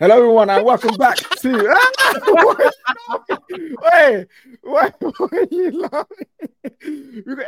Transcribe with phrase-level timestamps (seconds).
[0.00, 1.52] Hello, everyone, and welcome back to.
[3.50, 4.26] Wait,
[4.62, 6.26] why, why are you laughing?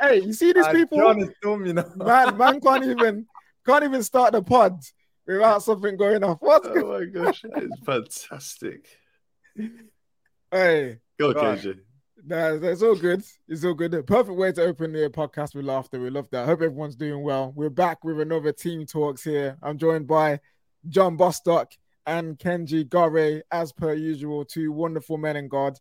[0.03, 0.99] Hey, you see these Ah, people?
[0.99, 1.91] John is dumb, you know.
[1.96, 3.27] Man, man can't even
[3.67, 4.85] can't even start the pod
[5.27, 6.43] without something going off.
[6.43, 6.85] What's going?
[6.85, 8.87] Oh my gosh, that is fantastic.
[10.50, 11.32] Hey, Go.
[11.32, 11.79] KJ.
[12.26, 13.23] Nah, it's all good.
[13.48, 13.93] It's all good.
[13.93, 15.98] The perfect way to open the podcast with laughter.
[15.98, 16.45] We love that.
[16.45, 17.54] Hope everyone's doing well.
[17.57, 19.57] We're back with another team talks here.
[19.62, 20.40] I'm joined by
[20.87, 21.73] John Bostock
[22.06, 25.79] and Kenji Gorre, as per usual, two wonderful men in God,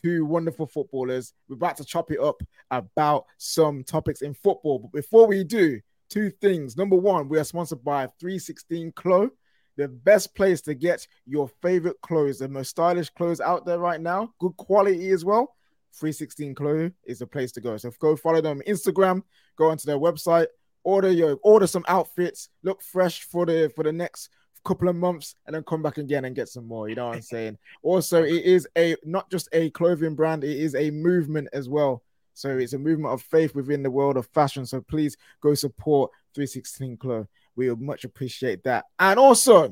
[0.00, 1.32] two wonderful footballers.
[1.48, 4.78] We're about to chop it up about some topics in football.
[4.78, 6.76] But before we do, two things.
[6.76, 9.30] Number one, we are sponsored by 316 Clo,
[9.76, 14.00] the best place to get your favorite clothes, the most stylish clothes out there right
[14.00, 15.56] now, good quality as well.
[15.94, 17.76] 316 Clo is the place to go.
[17.76, 19.22] So go follow them on Instagram,
[19.56, 20.46] go onto their website,
[20.84, 24.30] order your order some outfits, look fresh for the for the next
[24.64, 26.88] couple of months, and then come back again and get some more.
[26.88, 27.58] You know what I'm saying?
[27.82, 32.02] Also, it is a not just a clothing brand, it is a movement as well.
[32.34, 34.64] So it's a movement of faith within the world of fashion.
[34.64, 37.26] So please go support 316 Clo.
[37.56, 38.86] We would much appreciate that.
[38.98, 39.70] And also,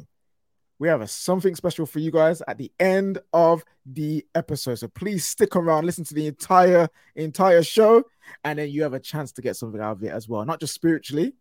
[0.79, 4.77] we have a, something special for you guys at the end of the episode.
[4.77, 8.05] So please stick around, listen to the entire entire show,
[8.45, 10.45] and then you have a chance to get something out of it as well.
[10.45, 11.35] Not just spiritually,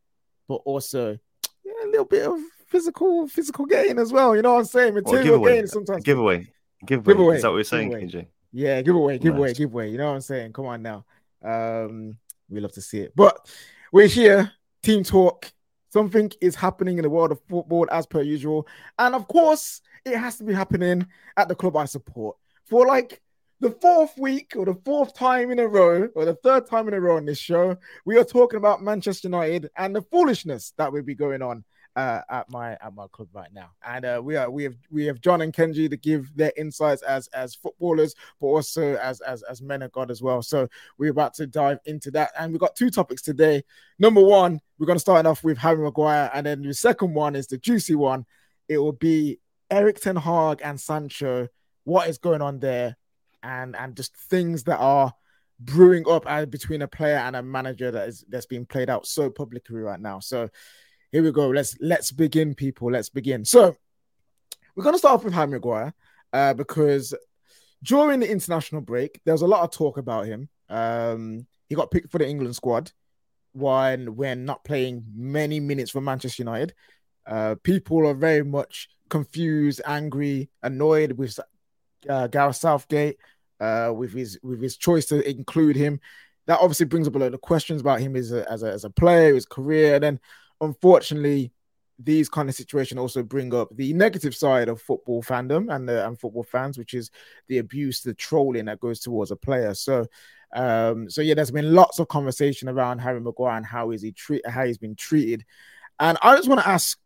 [0.47, 1.17] but also
[1.63, 2.38] yeah, a little bit of
[2.70, 4.36] physical physical gain as well.
[4.36, 4.94] You know what I'm saying?
[4.94, 5.56] Material giveaway.
[5.56, 6.03] gain sometimes.
[6.03, 6.48] Giveaway.
[6.86, 7.14] Giveaway.
[7.14, 7.36] Giveaway.
[7.38, 8.08] Is that what you're saying, Giveaway.
[8.08, 8.28] KJ?
[8.52, 9.58] Yeah, giveaway, giveaway, Nice.
[9.58, 9.92] giveaway.
[9.92, 10.53] You know what I'm saying?
[10.53, 11.06] Come on now.
[11.44, 12.17] Um,
[12.50, 13.14] we love to see it.
[13.16, 13.47] But
[13.92, 15.52] we're here, team talk.
[15.92, 18.67] Something is happening in the world of football as per usual.
[18.97, 22.38] And of course, it has to be happening at the club I support.
[22.66, 23.22] For like
[23.59, 26.94] the fourth week or the fourth time in a row, or the third time in
[26.94, 30.91] a row on this show, we are talking about Manchester United and the foolishness that
[30.91, 31.63] will be going on
[31.99, 33.71] uh, at my at my club right now.
[33.85, 37.01] And uh, we are we have we have John and Kenji to give their insights
[37.01, 40.41] as as footballers, but also as as as men of God as well.
[40.41, 40.67] So
[40.97, 43.63] we're about to dive into that, and we've got two topics today.
[43.99, 47.35] Number one, we're going to start off with Harry Maguire, and then the second one
[47.35, 48.25] is the juicy one.
[48.69, 49.39] It will be
[49.69, 51.49] Erik Ten Hag and Sancho.
[51.83, 52.95] What is going on there,
[53.43, 55.13] and and just things that are
[55.59, 59.05] brewing up uh, between a player and a manager that is that's being played out
[59.05, 60.19] so publicly right now.
[60.21, 60.47] So
[61.12, 61.50] here we go.
[61.50, 62.92] Let's let's begin, people.
[62.92, 63.46] Let's begin.
[63.46, 63.75] So
[64.75, 65.94] we're gonna start off with Harry Maguire
[66.34, 67.14] uh, because
[67.84, 70.50] during the international break, there was a lot of talk about him.
[70.70, 72.92] Um, he got picked for the England squad
[73.53, 76.74] when when not playing many minutes for Manchester United.
[77.26, 81.40] Uh, people are very much confused, angry, annoyed with
[82.08, 83.18] uh, Gareth Southgate
[83.59, 86.00] uh, with his with his choice to include him.
[86.47, 88.84] That obviously brings up a lot of questions about him as a, as a, as
[88.84, 90.20] a player, his career, and then
[90.62, 91.52] unfortunately,
[92.02, 96.08] these kind of situations also bring up the negative side of football fandom and the,
[96.08, 97.12] and football fans, which is
[97.47, 99.74] the abuse, the trolling that goes towards a player.
[99.74, 100.08] So,
[100.56, 104.14] um, so yeah, there's been lots of conversation around Harry Maguire and how is he
[104.14, 105.46] treat how he's been treated,
[106.00, 106.97] and I just want to ask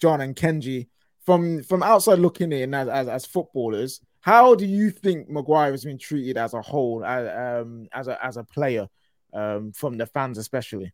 [0.00, 0.88] John and Kenji
[1.26, 5.84] from from outside looking in as as, as footballers, how do you think Maguire has
[5.84, 8.88] been treated as a whole, as, um, as a as a player,
[9.34, 10.92] um, from the fans especially?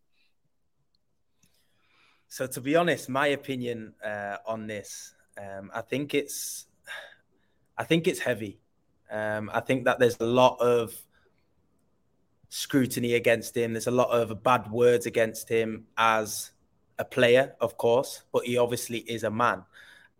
[2.29, 6.67] So to be honest, my opinion uh, on this, um, I think it's,
[7.75, 8.59] I think it's heavy.
[9.11, 10.93] Um, I think that there's a lot of
[12.49, 13.73] scrutiny against him.
[13.73, 16.51] There's a lot of bad words against him as
[16.99, 19.63] a player, of course, but he obviously is a man.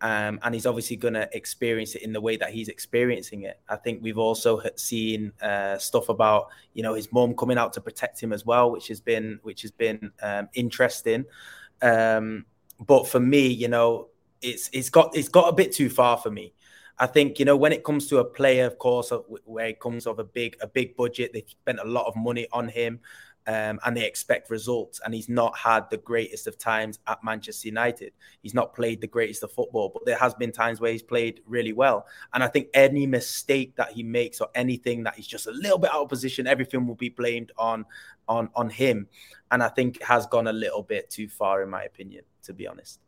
[0.00, 3.60] Um, and he's obviously going to experience it in the way that he's experiencing it.
[3.68, 7.82] I think we've also seen uh, stuff about you know his mum coming out to
[7.82, 11.26] protect him as well, which has been which has been um, interesting.
[11.82, 12.46] Um,
[12.78, 14.08] but for me, you know,
[14.42, 16.54] it's it's got it's got a bit too far for me.
[16.98, 19.12] I think you know when it comes to a player, of course,
[19.44, 22.46] where it comes of a big a big budget, they spent a lot of money
[22.52, 23.00] on him,
[23.46, 25.00] um, and they expect results.
[25.04, 28.12] And he's not had the greatest of times at Manchester United.
[28.42, 31.40] He's not played the greatest of football, but there has been times where he's played
[31.46, 32.06] really well.
[32.32, 35.78] And I think any mistake that he makes or anything that he's just a little
[35.78, 37.84] bit out of position, everything will be blamed on
[38.28, 39.08] on on him.
[39.50, 42.52] And I think it has gone a little bit too far, in my opinion, to
[42.52, 43.00] be honest.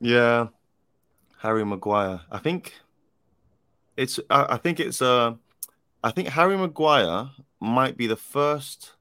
[0.00, 0.48] Yeah,
[1.38, 2.20] Harry Maguire.
[2.30, 2.74] I think
[3.96, 4.18] it's.
[4.30, 5.02] I, I think it's.
[5.02, 5.34] Uh,
[6.02, 7.30] I think Harry Maguire
[7.60, 8.92] might be the first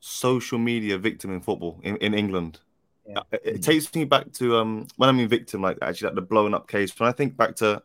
[0.00, 2.60] social media victim in football in, in England.
[3.06, 3.22] Yeah.
[3.32, 6.22] It, it takes me back to um when I mean victim, like actually like the
[6.22, 6.98] blown up case.
[6.98, 7.82] When I think back to,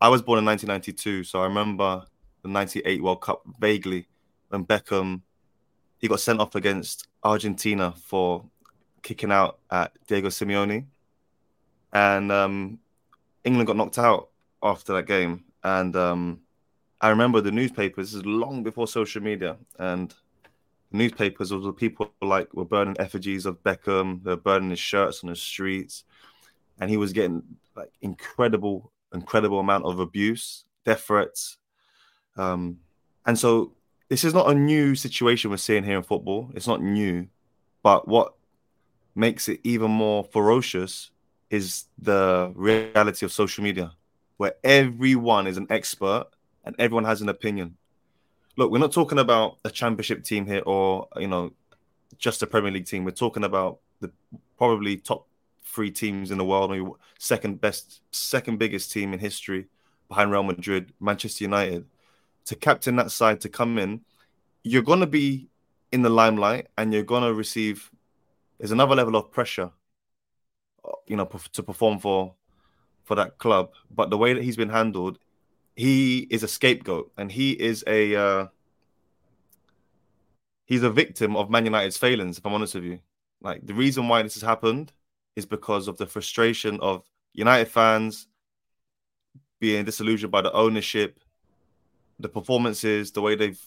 [0.00, 2.04] I was born in 1992, so I remember
[2.42, 4.06] the '98 World Cup vaguely
[4.48, 5.22] when Beckham
[5.98, 8.44] he got sent off against Argentina for
[9.02, 10.86] kicking out at Diego Simeone
[11.92, 12.78] and um,
[13.44, 14.28] England got knocked out
[14.62, 16.40] after that game, and um,
[17.00, 18.12] I remember the newspapers.
[18.12, 20.14] This is long before social media, and
[20.92, 24.22] newspapers of the people like were burning effigies of Beckham.
[24.22, 26.04] They're burning his shirts on the streets,
[26.80, 27.42] and he was getting
[27.74, 31.56] like incredible, incredible amount of abuse, death threats,
[32.36, 32.78] um,
[33.26, 33.72] and so
[34.08, 36.50] this is not a new situation we're seeing here in football.
[36.54, 37.28] It's not new,
[37.82, 38.34] but what
[39.14, 41.10] makes it even more ferocious
[41.48, 43.92] is the reality of social media,
[44.36, 46.26] where everyone is an expert
[46.64, 47.76] and everyone has an opinion.
[48.56, 51.52] Look, we're not talking about a championship team here or you know
[52.18, 53.04] just a Premier League team.
[53.04, 54.10] We're talking about the
[54.58, 55.26] probably top
[55.64, 56.84] three teams in the world, maybe
[57.18, 59.66] second best, second biggest team in history
[60.08, 61.86] behind Real Madrid, Manchester United.
[62.46, 64.00] To captain that side to come in,
[64.64, 65.48] you're gonna be
[65.92, 67.90] in the limelight and you're gonna receive.
[68.58, 69.70] There's another level of pressure,
[70.84, 72.34] uh, you know, to perform for
[73.04, 73.72] for that club.
[73.90, 75.18] But the way that he's been handled,
[75.80, 78.46] he is a scapegoat and he is a uh,
[80.66, 82.36] he's a victim of Man United's failings.
[82.36, 82.98] If I'm honest with you,
[83.40, 84.92] like the reason why this has happened
[85.36, 88.26] is because of the frustration of United fans
[89.58, 91.18] being disillusioned by the ownership,
[92.18, 93.62] the performances, the way they've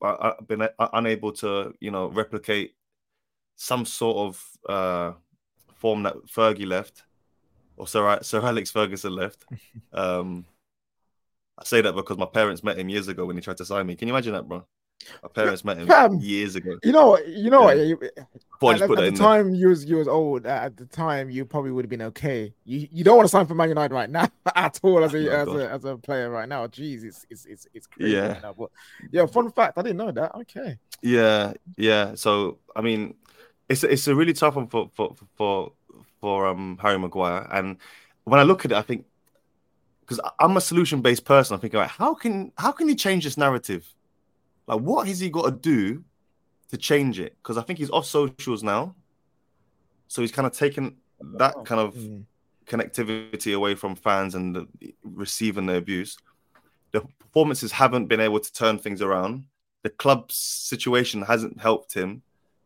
[0.00, 2.76] uh, uh, been uh, unable to, you know, replicate
[3.56, 5.12] some sort of uh,
[5.74, 7.02] form that Fergie left,
[7.76, 9.44] or Sir Sir Alex Ferguson left.
[9.92, 10.44] Um,
[11.58, 13.86] I say that because my parents met him years ago when he tried to sign
[13.86, 13.96] me.
[13.96, 14.64] Can you imagine that, bro?
[15.22, 16.78] My parents met him Fam, years ago.
[16.82, 17.94] You know, you know yeah.
[18.60, 18.80] what?
[18.80, 19.60] At, at the time, there.
[19.60, 20.46] you was you was old.
[20.46, 22.52] At the time, you probably would have been okay.
[22.64, 25.30] You you don't want to sign for Man United right now at all as a
[25.30, 26.66] oh, as a as a player right now.
[26.66, 28.14] Jeez, it's it's it's, it's crazy.
[28.14, 28.32] Yeah.
[28.32, 28.54] Right now.
[28.58, 28.70] But
[29.10, 30.34] yeah, fun fact, I didn't know that.
[30.34, 30.78] Okay.
[31.02, 32.14] Yeah, yeah.
[32.14, 33.14] So I mean,
[33.68, 35.72] it's it's a really tough one for for for
[36.20, 37.76] for um Harry Maguire, and
[38.24, 39.04] when I look at it, I think
[40.06, 41.54] because I'm a solution based person.
[41.54, 43.86] I'm thinking, like, how can how can he change this narrative?
[44.66, 46.04] Like, what has he got to do
[46.70, 47.36] to change it?
[47.42, 48.94] Because I think he's off socials now,
[50.08, 52.24] so he's kind of taken that oh, kind of mm.
[52.66, 56.16] connectivity away from fans and the, receiving the abuse.
[56.92, 59.44] The performances haven't been able to turn things around.
[59.82, 62.22] The club's situation hasn't helped him.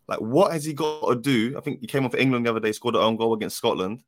[0.08, 1.56] Like, what has he got to do?
[1.56, 4.02] I think he came off England the other day, scored an own goal against Scotland.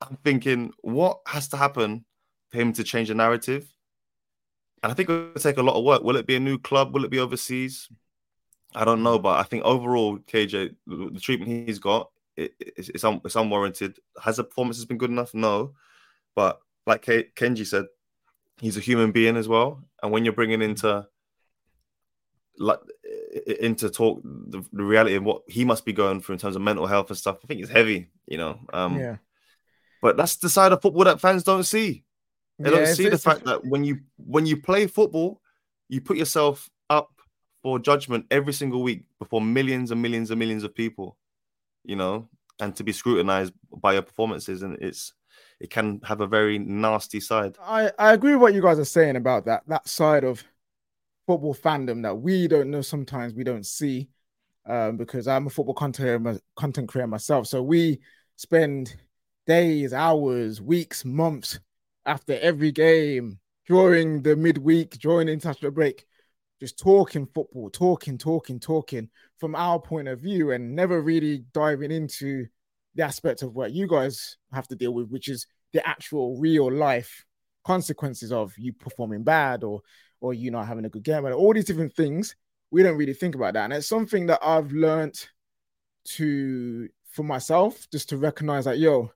[0.00, 2.04] I'm thinking, what has to happen
[2.54, 3.66] him to change the narrative.
[4.82, 6.02] And I think it will take a lot of work.
[6.02, 6.94] Will it be a new club?
[6.94, 7.88] Will it be overseas?
[8.74, 13.04] I don't know, but I think overall, KJ, the treatment he's got, it, it's, it's,
[13.04, 13.98] un, it's, unwarranted.
[14.20, 15.32] Has the performance been good enough?
[15.32, 15.74] No,
[16.34, 17.86] but like K- Kenji said,
[18.60, 19.84] he's a human being as well.
[20.02, 21.06] And when you're bringing into
[22.58, 22.78] like
[23.58, 26.62] into talk the, the, reality of what he must be going through in terms of
[26.62, 28.60] mental health and stuff, I think it's heavy, you know.
[28.72, 29.16] Um, yeah.
[30.00, 32.04] But that's the side of football that fans don't see.
[32.58, 35.40] They yeah, don't see the fact that when you when you play football,
[35.88, 37.10] you put yourself up
[37.62, 41.16] for judgment every single week before millions and millions and millions of people,
[41.84, 42.28] you know,
[42.60, 45.14] and to be scrutinized by your performances, and it's
[45.60, 47.56] it can have a very nasty side.
[47.60, 50.44] I I agree with what you guys are saying about that that side of
[51.26, 54.08] football fandom that we don't know sometimes we don't see,
[54.66, 58.00] um, because I'm a football content content creator myself, so we
[58.36, 58.94] spend
[59.46, 61.58] days, hours, weeks, months
[62.06, 66.04] after every game during the midweek, during the international break,
[66.60, 69.08] just talking football, talking, talking, talking
[69.38, 72.46] from our point of view, and never really diving into
[72.94, 76.72] the aspect of what you guys have to deal with, which is the actual real
[76.72, 77.24] life
[77.64, 79.80] consequences of you performing bad or
[80.20, 82.34] or you not having a good game, and all these different things.
[82.70, 85.16] We don't really think about that, and it's something that I've learned
[86.16, 89.10] to for myself just to recognize that yo,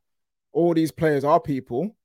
[0.52, 1.97] all these players are people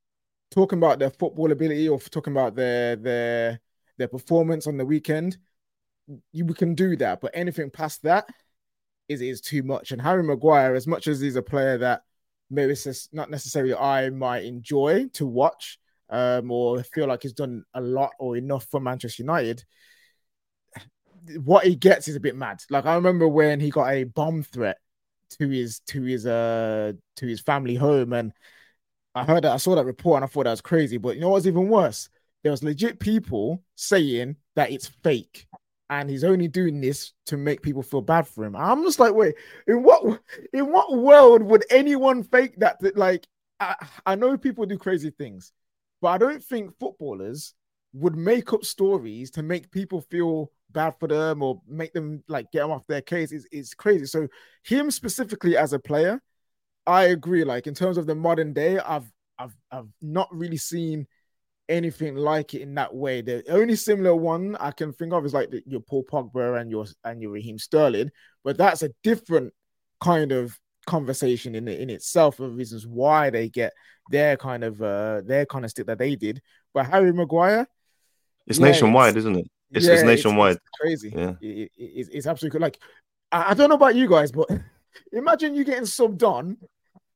[0.54, 3.60] talking about their football ability or talking about their their
[3.98, 5.38] their performance on the weekend,
[6.32, 7.22] you can do that.
[7.22, 8.26] But anything past that
[9.08, 9.92] is is too much.
[9.92, 12.02] And Harry Maguire, as much as he's a player that
[12.50, 15.80] maybe it's not necessarily I might enjoy to watch,
[16.10, 19.64] um, or feel like he's done a lot or enough for Manchester United.
[21.44, 22.62] What he gets is a bit mad.
[22.70, 24.78] Like I remember when he got a bomb threat
[25.40, 28.34] to his to his uh to his family home and
[29.16, 30.98] I heard that I saw that report and I thought that was crazy.
[30.98, 32.10] But you know what's even worse?
[32.44, 35.48] There was legit people saying that it's fake
[35.90, 38.56] and he's only doing this to make people feel bad for him.
[38.56, 39.36] I'm just like, wait,
[39.68, 40.22] in what
[40.54, 42.80] in what world would anyone fake that?
[42.80, 43.28] that like,
[43.60, 45.52] I, I know people do crazy things,
[46.02, 47.54] but I don't think footballers
[47.94, 52.52] would make up stories to make people feel bad for them or make them like
[52.52, 53.32] get them off their case.
[53.32, 54.06] Is is crazy.
[54.06, 54.28] So
[54.66, 56.22] him specifically as a player,
[56.86, 57.44] I agree.
[57.44, 61.08] Like in terms of the modern day, I've I've I've not really seen
[61.70, 63.22] anything like it in that way.
[63.22, 66.70] The only similar one I can think of is like the, your Paul Pogba and
[66.70, 68.12] your and your Raheem Sterling,
[68.44, 69.54] but that's a different
[70.02, 73.72] kind of conversation in in itself of reasons why they get
[74.10, 76.42] their kind of uh their kind of stick that they did.
[76.74, 77.68] But Harry Maguire,
[78.48, 79.48] it's yeah, nationwide, it's, isn't it?
[79.72, 80.58] It's, yeah, it's nationwide.
[80.58, 81.14] It's, crazy.
[81.16, 82.80] Yeah, it, it, it's absolutely like
[83.32, 84.50] I, I don't know about you guys, but
[85.12, 86.58] imagine you getting subbed on,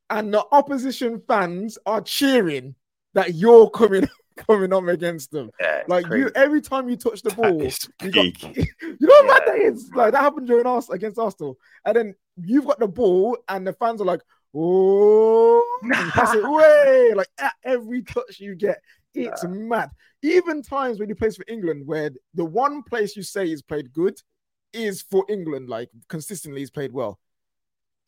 [0.09, 2.75] and the opposition fans are cheering
[3.13, 4.07] that you're coming
[4.37, 5.49] coming up against them.
[5.59, 6.25] Yeah, like crazy.
[6.25, 9.53] you, every time you touch the ball, you, got, you know what yeah.
[9.53, 9.89] that is?
[9.93, 13.73] Like that happened during us against Arsenal, and then you've got the ball, and the
[13.73, 14.21] fans are like,
[14.55, 18.79] "Oh, pass it away!" Like at every touch you get,
[19.13, 19.49] it's yeah.
[19.49, 19.89] mad.
[20.23, 23.93] Even times when he plays for England, where the one place you say he's played
[23.93, 24.19] good
[24.73, 27.19] is for England, like consistently he's played well.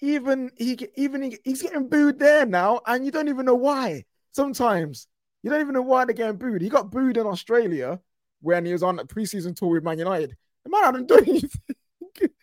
[0.02, 4.06] Even he, even he, he's getting booed there now, and you don't even know why.
[4.32, 5.08] Sometimes
[5.44, 6.62] you don't even know why they're getting booed.
[6.62, 8.00] He got booed in Australia
[8.42, 10.36] when he was on a preseason tour with Man United.
[10.64, 11.76] The man hadn't done anything.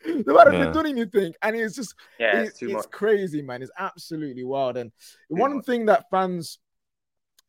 [0.05, 1.35] the man hadn't done anything.
[1.43, 3.63] And it's just yeah, it's, it's, it's crazy, man.
[3.63, 4.77] It's absolutely wild.
[4.77, 5.65] And too one much.
[5.67, 6.59] thing that fans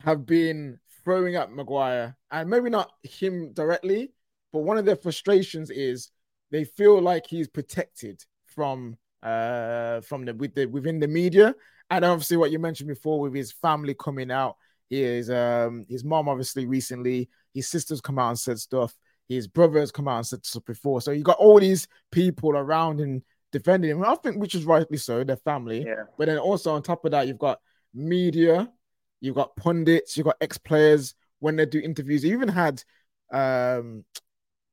[0.01, 4.11] have been throwing at Maguire, and maybe not him directly,
[4.51, 6.11] but one of their frustrations is
[6.51, 11.55] they feel like he's protected from uh from the with the within the media.
[11.89, 14.57] And obviously what you mentioned before with his family coming out
[14.89, 18.95] his um his mom obviously recently, his sisters come out and said stuff,
[19.27, 21.01] his brothers come out and said stuff before.
[21.01, 24.03] So you got all these people around him defending him.
[24.03, 25.83] I think which is rightly so, their family.
[25.85, 26.03] Yeah.
[26.17, 27.59] But then also on top of that, you've got
[27.93, 28.71] media,
[29.19, 32.23] you've got pundits, you've got ex-players when they do interviews.
[32.23, 32.83] You even had
[33.31, 34.05] um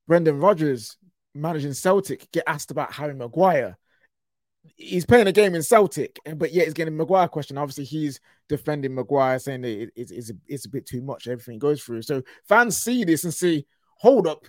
[0.06, 0.96] Brendan Rodgers
[1.34, 3.76] managing Celtic get asked about Harry Maguire
[4.76, 7.58] he's playing a game in Celtic, and but yet he's getting Maguire question.
[7.58, 11.28] Obviously, he's defending Maguire, saying that it, it, it's, a, it's a bit too much,
[11.28, 12.02] everything goes through.
[12.02, 13.66] So fans see this and see,
[13.98, 14.46] hold up,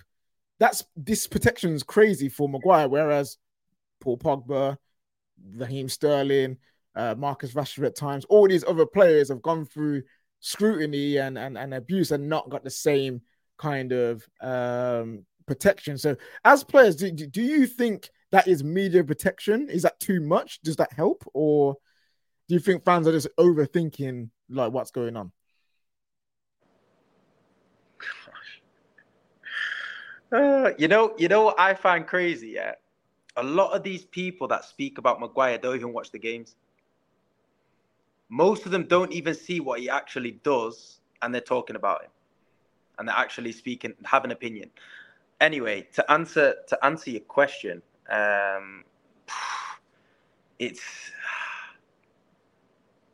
[0.58, 3.38] that's this protection is crazy for Maguire, whereas
[4.00, 4.76] Paul Pogba,
[5.54, 6.58] Raheem Sterling,
[6.94, 10.02] uh, Marcus Rashford at times, all these other players have gone through
[10.40, 13.20] scrutiny and, and, and abuse and not got the same
[13.58, 15.98] kind of um, protection.
[15.98, 19.70] So, as players, do, do you think that is media protection.
[19.70, 20.60] Is that too much?
[20.60, 21.76] Does that help, or
[22.48, 25.32] do you think fans are just overthinking like what's going on?
[30.30, 32.48] Uh, you know, you know what I find crazy.
[32.48, 32.72] Yeah,
[33.38, 36.56] a lot of these people that speak about Maguire don't even watch the games.
[38.28, 42.10] Most of them don't even see what he actually does, and they're talking about him,
[42.98, 44.70] and they're actually speaking, have an opinion.
[45.40, 48.84] Anyway, to answer to answer your question, um,
[50.58, 50.82] it's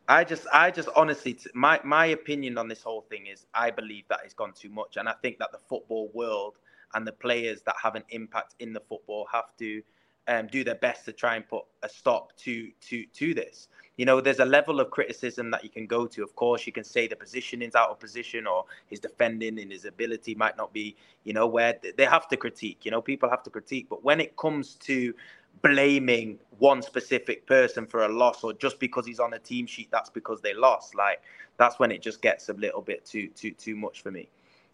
[0.09, 4.05] I just, I just honestly, my my opinion on this whole thing is, I believe
[4.09, 6.59] that it's gone too much, and I think that the football world
[6.95, 9.83] and the players that have an impact in the football have to
[10.29, 13.69] um, do their best to try and put a stop to to to this.
[13.97, 16.23] You know, there's a level of criticism that you can go to.
[16.23, 19.85] Of course, you can say the positioning's out of position or his defending and his
[19.85, 22.85] ability might not be, you know, where they have to critique.
[22.85, 23.89] You know, people have to critique.
[23.91, 25.13] But when it comes to
[25.61, 29.89] blaming one specific person for a loss or just because he's on a team sheet,
[29.91, 30.95] that's because they lost.
[30.95, 31.21] Like
[31.59, 34.29] that's when it just gets a little bit too too too much for me.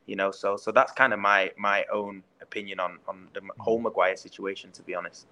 [0.06, 3.80] You know, so so that's kind of my my own opinion on on the whole
[3.80, 5.26] Maguire situation, to be honest.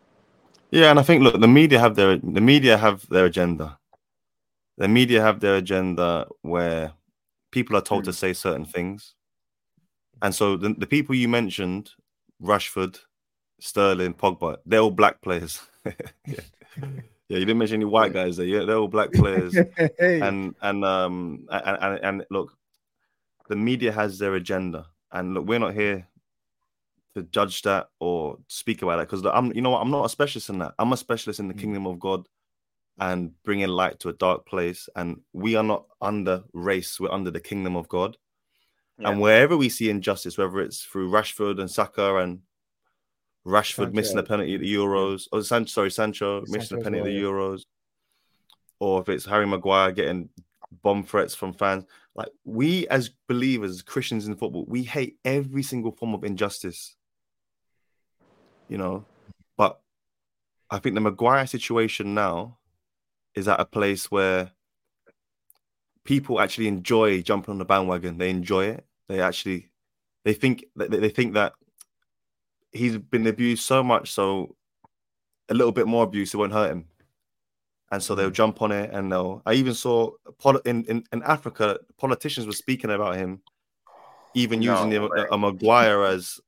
[0.70, 3.78] Yeah, and I think look, the media have their the media have their agenda.
[4.78, 6.92] The media have their agenda where
[7.50, 8.06] people are told mm.
[8.06, 8.16] to hmm.
[8.16, 9.14] say certain things,
[10.22, 11.90] and so the, the people you mentioned,
[12.42, 12.98] Rashford,
[13.60, 15.60] Sterling, Pogba, they're all black players.
[15.84, 15.94] yeah.
[16.76, 16.88] yeah,
[17.28, 18.46] you didn't mention any white guys there.
[18.46, 19.56] Yeah, they're all black players,
[19.98, 22.56] and and um and, and and look,
[23.48, 26.08] the media has their agenda, and look, we're not here
[27.16, 30.08] to judge that or speak about that because I'm, you know, what, I'm not a
[30.10, 30.74] specialist in that.
[30.78, 31.58] I'm a specialist in the mm.
[31.58, 32.28] kingdom of God
[32.98, 34.86] and bringing light to a dark place.
[34.94, 38.18] And we are not under race; we're under the kingdom of God.
[38.98, 39.10] Yeah.
[39.10, 42.40] And wherever we see injustice, whether it's through Rashford and Saka and
[43.46, 43.92] Rashford Sancho.
[43.92, 47.14] missing the penalty at the Euros, or San- sorry, Sancho missing the penalty well, at
[47.14, 47.62] the Euros,
[48.78, 50.28] or if it's Harry Maguire getting
[50.82, 55.92] bomb threats from fans, like we as believers, Christians in football, we hate every single
[55.92, 56.94] form of injustice
[58.68, 59.04] you know.
[59.56, 59.80] But
[60.70, 62.58] I think the Maguire situation now
[63.34, 64.52] is at a place where
[66.04, 68.18] people actually enjoy jumping on the bandwagon.
[68.18, 68.86] They enjoy it.
[69.08, 69.70] They actually
[70.24, 71.54] they think they think that
[72.72, 74.56] he's been abused so much, so
[75.48, 76.86] a little bit more abuse it won't hurt him.
[77.92, 78.34] and so they'll mm.
[78.34, 79.42] jump on it and they'll.
[79.46, 80.10] I even saw
[80.64, 83.42] in in, in Africa politicians were speaking about him,
[84.34, 86.40] even no, using the, a Maguire as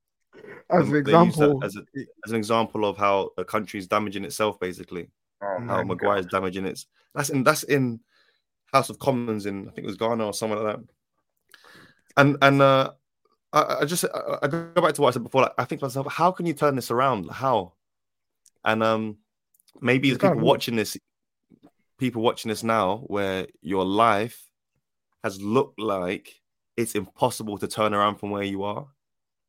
[0.71, 1.81] as an example as, a,
[2.25, 5.09] as, an example of how a country is damaging itself, basically.
[5.43, 6.87] Oh, how Maguire is damaging its.
[7.15, 8.01] That's in that's in
[8.73, 10.85] House of Commons in I think it was Ghana or somewhere like that.
[12.17, 12.93] And and uh,
[13.53, 15.43] I, I just I, I, go back to what I said before.
[15.43, 17.31] Like, I think to myself, how can you turn this around?
[17.31, 17.75] How?
[18.65, 19.19] And um,
[19.81, 20.97] maybe the people watching this,
[21.99, 24.51] people watching this now, where your life
[25.25, 26.41] has looked like
[26.77, 28.87] it's impossible to turn around from where you are.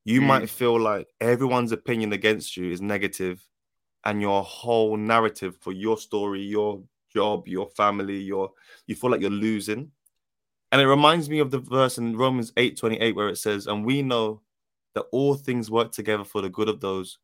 [0.06, 0.28] You mm.
[0.28, 3.46] might feel like everyone's opinion against you is negative,
[4.06, 6.82] and your whole narrative for your story, your
[7.14, 8.52] job, your family, your
[8.88, 9.92] you feel like you're losing.
[10.72, 13.86] And it reminds me of the verse in Romans 8 28, where it says, And
[13.86, 14.42] we know
[14.96, 17.18] that all things work together for the good of those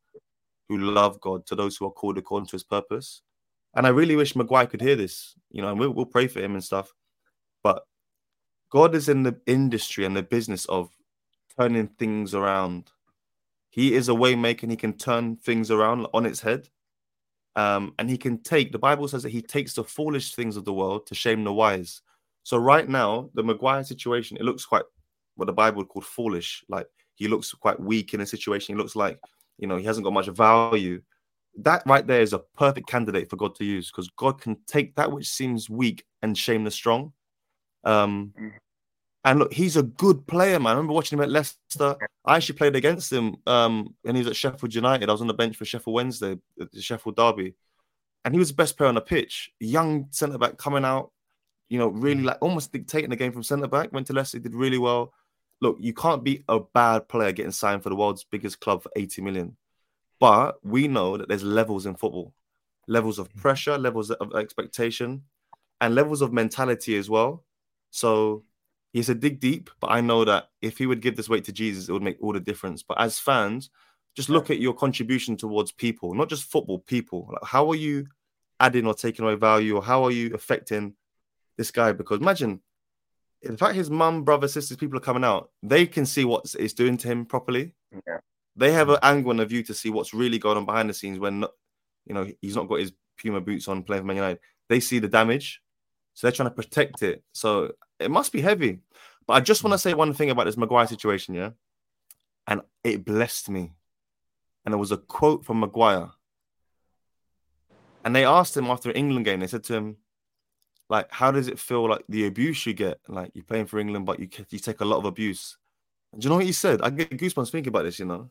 [0.68, 3.22] who love God, to those who are called according to his purpose.
[3.76, 6.40] And I really wish Maguire could hear this, you know, and we'll, we'll pray for
[6.40, 6.94] him and stuff.
[7.62, 7.86] But
[8.72, 10.90] God is in the industry and the business of
[11.60, 12.92] turning things around.
[13.70, 16.70] He is a waymaker he can turn things around on its head.
[17.56, 20.66] Um, and he can take, the Bible says that he takes the foolish things of
[20.66, 22.02] the world to shame the wise.
[22.44, 24.84] So right now, the Maguire situation, it looks quite
[25.36, 26.64] what the Bible would call foolish.
[26.70, 28.76] Like he looks quite weak in a situation.
[28.76, 29.20] He looks like,
[29.58, 31.02] you know, he hasn't got much value.
[31.58, 34.96] That right there is a perfect candidate for God to use because God can take
[34.96, 37.14] that which seems weak and shame the strong.
[37.86, 38.52] Um, mm.
[39.26, 40.68] And look, he's a good player, man.
[40.68, 41.98] I remember watching him at Leicester.
[42.24, 45.10] I actually played against him um, and he was at Sheffield United.
[45.10, 47.56] I was on the bench for Sheffield Wednesday, the Sheffield Derby.
[48.24, 49.52] And he was the best player on the pitch.
[49.60, 51.12] Young centre back coming out,
[51.70, 53.92] you know, really like almost dictating the game from centre back.
[53.92, 55.12] Went to Leicester, did really well.
[55.60, 58.92] Look, you can't be a bad player getting signed for the world's biggest club for
[58.96, 59.58] 80 million.
[60.20, 62.34] But we know that there's levels in football
[62.88, 65.24] levels of pressure, levels of expectation,
[65.82, 67.44] and levels of mentality as well.
[67.90, 68.44] So
[68.96, 71.52] he's said dig deep, but I know that if he would give this weight to
[71.52, 72.82] Jesus, it would make all the difference.
[72.82, 73.70] But as fans,
[74.16, 77.28] just look at your contribution towards people, not just football, people.
[77.30, 78.08] Like how are you
[78.62, 80.94] adding or taking away value, or how are you affecting
[81.58, 82.62] this guy because imagine
[83.42, 85.52] in fact his mum, brother, sisters, people are coming out.
[85.62, 87.76] They can see what it's doing to him properly.
[88.08, 88.20] Yeah.
[88.56, 90.94] They have an angle and a view to see what's really going on behind the
[90.94, 91.44] scenes when
[92.06, 94.40] you know he's not got his Puma boots on playing for Man United.
[94.70, 95.62] They see the damage,
[96.14, 97.24] so they're trying to protect it.
[97.34, 98.80] So it must be heavy.
[99.28, 99.90] But I just want to hmm.
[99.90, 101.52] say one thing about this Maguire situation, yeah.
[102.48, 103.74] And it blessed me.
[104.66, 106.12] And it was a quote from Maguire.
[108.04, 109.98] And they asked him after an England game, they said to him,
[110.90, 114.06] like how does it feel like the abuse you get like you're playing for england
[114.06, 115.58] but you you take a lot of abuse
[116.14, 118.30] and do you know what he said i get goosebumps thinking about this you know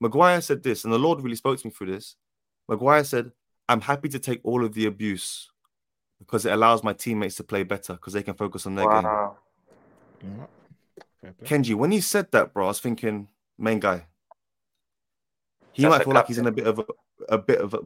[0.00, 2.16] maguire said this and the lord really spoke to me through this
[2.68, 3.30] maguire said
[3.68, 5.50] i'm happy to take all of the abuse
[6.24, 9.36] because it allows my teammates to play better because they can focus on their wow.
[10.20, 10.46] game
[11.44, 13.28] kenji when you said that bro i was thinking
[13.62, 14.06] main guy.
[15.72, 16.84] He That's might feel like he's in a bit of a,
[17.28, 17.78] a bit of a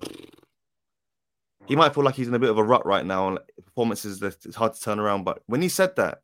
[1.66, 4.20] he might feel like he's in a bit of a rut right now and performances
[4.20, 5.24] that it's hard to turn around.
[5.24, 6.20] But when he said that,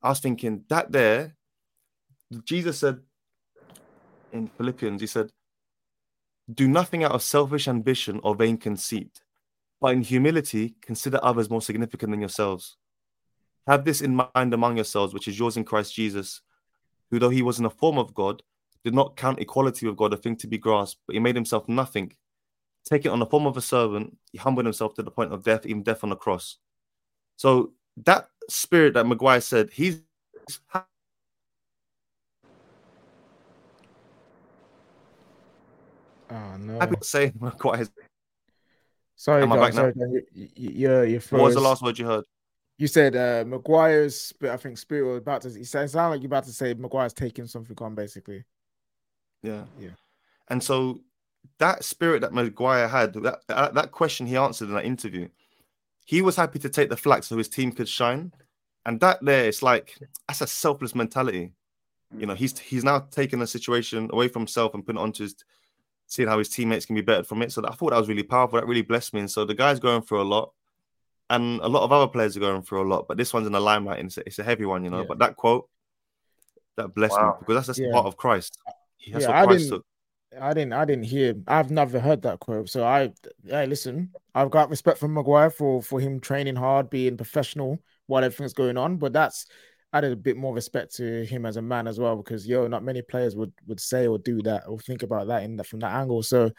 [0.00, 1.34] I was thinking that there,
[2.44, 3.00] Jesus said
[4.32, 5.30] in Philippians, he said,
[6.52, 9.22] Do nothing out of selfish ambition or vain conceit,
[9.80, 12.76] but in humility consider others more significant than yourselves.
[13.66, 16.40] Have this in mind among yourselves, which is yours in Christ Jesus,
[17.10, 18.42] who, though he was in the form of God,
[18.84, 21.68] did not count equality with God a thing to be grasped, but he made himself
[21.68, 22.12] nothing
[22.84, 25.66] taking on the form of a servant, he humbled himself to the point of death,
[25.66, 26.58] even death on the cross.
[27.36, 27.72] So
[28.04, 30.02] that spirit that Maguire said, he's
[36.30, 36.80] Oh no!
[36.80, 37.86] Happy to say Maguire.
[39.24, 39.94] Sorry, Am I sorry,
[40.34, 42.26] you, you're, you're What was the last word you heard?
[42.76, 45.48] You said uh, Maguire's, I think Spirit was about to.
[45.48, 48.44] It sounds like you're about to say Maguire's taking something on, basically.
[49.42, 49.96] Yeah, yeah.
[50.48, 51.00] And so
[51.56, 55.28] that spirit that Maguire had, that that question he answered in that interview,
[56.04, 58.30] he was happy to take the flak so his team could shine.
[58.84, 61.52] And that there, it's like that's a selfless mentality.
[62.14, 65.22] You know, he's he's now taking a situation away from himself and putting it onto
[65.22, 65.34] his
[66.06, 67.52] seeing how his teammates can be better from it.
[67.52, 68.60] So that, I thought that was really powerful.
[68.60, 69.20] That really blessed me.
[69.20, 70.52] And so the guy's going through a lot,
[71.30, 73.06] and a lot of other players are going through a lot.
[73.08, 75.00] But this one's in the limelight, and it's a, it's a heavy one, you know.
[75.00, 75.06] Yeah.
[75.08, 75.68] But that quote,
[76.76, 77.32] that blessed wow.
[77.32, 77.92] me because that's just yeah.
[77.92, 78.58] part of Christ.
[79.12, 79.84] That's yeah, what Christ took.
[80.40, 82.68] I didn't I didn't hear I've never heard that quote.
[82.68, 83.12] So I
[83.46, 88.24] hey listen, I've got respect for Maguire for for him training hard, being professional while
[88.24, 88.96] everything's going on.
[88.96, 89.46] But that's
[89.94, 92.82] added a bit more respect to him as a man as well because yo, not
[92.82, 95.78] many players would would say or do that or think about that in that from
[95.80, 96.22] that angle.
[96.22, 96.50] So,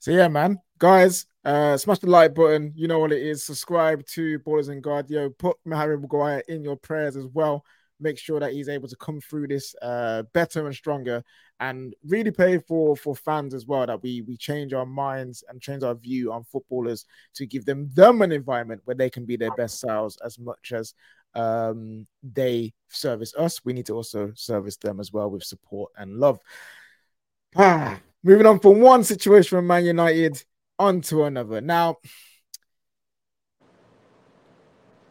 [0.00, 2.72] so yeah, man, guys, uh, smash the like button.
[2.74, 3.44] You know what it is.
[3.44, 5.08] Subscribe to Ballers in God.
[5.08, 7.64] Yo, put Harry Maguire in your prayers as well.
[8.00, 11.22] Make sure that he's able to come through this uh, better and stronger,
[11.60, 13.86] and really pay for for fans as well.
[13.86, 17.90] That we we change our minds and change our view on footballers to give them
[17.94, 20.94] them an environment where they can be their best selves as much as
[21.34, 23.64] um, they service us.
[23.64, 26.38] We need to also service them as well with support and love.
[27.56, 30.42] Ah, moving on from one situation from Man United
[30.78, 31.60] onto another.
[31.60, 31.98] Now,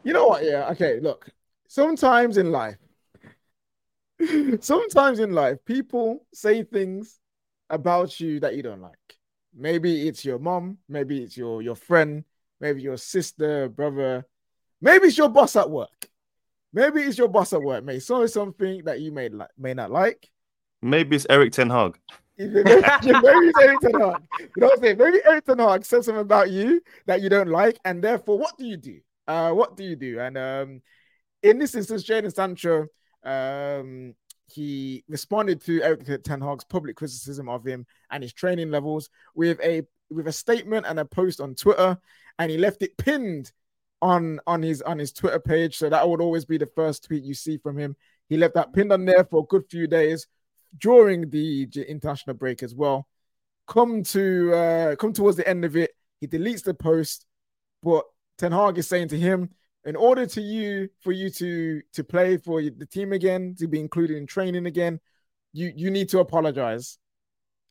[0.03, 0.43] you know what?
[0.43, 1.29] Yeah, okay, look.
[1.67, 2.77] Sometimes in life,
[4.59, 7.19] sometimes in life, people say things
[7.69, 8.97] about you that you don't like.
[9.53, 12.23] Maybe it's your mom, maybe it's your your friend,
[12.59, 14.25] maybe your sister, brother,
[14.81, 16.10] maybe it's your boss at work.
[16.73, 18.03] Maybe it's your boss at work, mate.
[18.03, 20.29] So something that you may like, may not like.
[20.81, 21.99] Maybe it's Erik Ten Hag.
[22.37, 24.21] maybe it's Erik Ten Hag.
[24.39, 24.97] You know what I'm saying?
[24.97, 28.57] Maybe Erik Ten Hag says something about you that you don't like, and therefore, what
[28.57, 28.99] do you do?
[29.27, 30.19] Uh, what do you do?
[30.19, 30.81] And um,
[31.43, 32.87] in this instance, Jadon Sancho,
[33.23, 34.15] um,
[34.47, 39.59] he responded to Erik Ten Hag's public criticism of him and his training levels with
[39.61, 41.97] a with a statement and a post on Twitter,
[42.39, 43.51] and he left it pinned
[44.01, 45.77] on on his on his Twitter page.
[45.77, 47.95] So that would always be the first tweet you see from him.
[48.29, 50.27] He left that pinned on there for a good few days
[50.77, 53.07] during the international break as well.
[53.67, 57.25] Come to uh, come towards the end of it, he deletes the post,
[57.83, 58.05] but
[58.37, 59.49] Ten Hag is saying to him,
[59.85, 63.79] in order to you for you to to play for the team again, to be
[63.79, 64.99] included in training again,
[65.53, 66.97] you you need to apologize,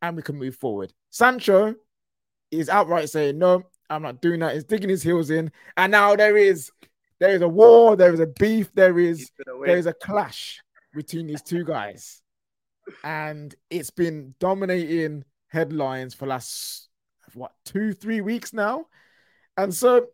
[0.02, 0.92] and we can move forward.
[1.10, 1.74] Sancho
[2.50, 3.62] is outright saying no.
[3.90, 4.54] I'm not doing that.
[4.54, 6.70] He's digging his heels in, and now there is
[7.18, 9.30] there is a war, there is a beef, there is
[9.64, 10.62] there is a clash
[10.94, 12.22] between these two guys,
[13.04, 16.88] and it's been dominating headlines for last
[17.34, 18.86] what two three weeks now,
[19.56, 20.06] and so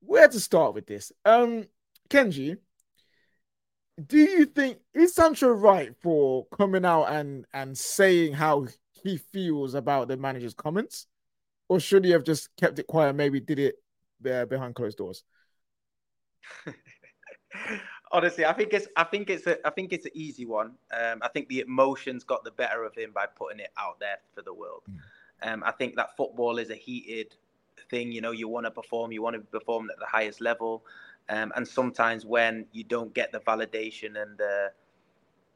[0.00, 1.12] where to start with this?
[1.24, 1.66] Um,
[2.08, 2.56] Kenji,
[4.04, 8.66] do you think is Sancho right for coming out and and saying how
[9.02, 11.06] he feels about the manager's comments?
[11.68, 13.14] Or should he have just kept it quiet?
[13.14, 13.76] Maybe did it
[14.20, 15.24] there behind closed doors.
[18.10, 20.72] Honestly, I think it's I think it's a I think it's an easy one.
[20.98, 24.16] Um, I think the emotions got the better of him by putting it out there
[24.34, 24.82] for the world.
[24.90, 24.98] Mm.
[25.42, 27.36] Um, I think that football is a heated
[27.90, 28.10] thing.
[28.10, 30.84] You know, you want to perform, you want to perform at the highest level,
[31.28, 34.68] um, and sometimes when you don't get the validation and uh,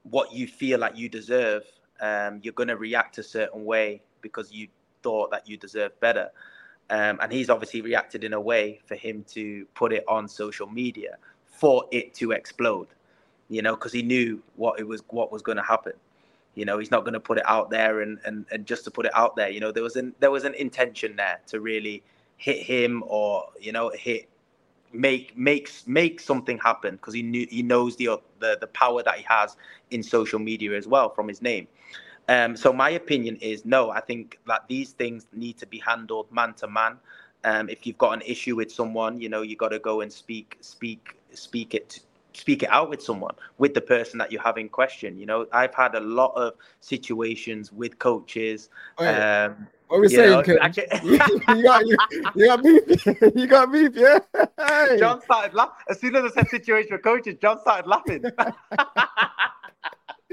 [0.02, 1.62] what you feel like you deserve,
[2.00, 4.68] um, you're going to react a certain way because you
[5.02, 6.30] thought that you deserved better.
[6.90, 10.66] Um, and he's obviously reacted in a way for him to put it on social
[10.66, 12.88] media for it to explode,
[13.48, 15.92] you know, because he knew what it was, what was going to happen.
[16.54, 18.90] You know, he's not going to put it out there and, and, and just to
[18.90, 19.48] put it out there.
[19.48, 22.02] You know, there was an there was an intention there to really
[22.36, 24.28] hit him or you know hit
[24.92, 29.16] make makes make something happen because he knew he knows the the the power that
[29.16, 29.56] he has
[29.90, 31.66] in social media as well from his name.
[32.28, 33.90] Um, so my opinion is no.
[33.90, 36.98] I think that these things need to be handled man to man.
[37.44, 40.12] Um, if you've got an issue with someone, you know you got to go and
[40.12, 42.00] speak, speak, speak it,
[42.32, 45.18] speak it out with someone, with the person that you have in question.
[45.18, 48.70] You know, I've had a lot of situations with coaches.
[48.98, 49.46] Oh, yeah.
[49.46, 50.30] um, what we saying?
[50.30, 51.96] Know, you, got you,
[52.34, 53.06] you got beef.
[53.36, 54.20] you got beef, yeah.
[54.56, 54.96] Hey.
[54.98, 57.36] John started laughing as soon as I said situation with coaches.
[57.42, 58.24] John started laughing.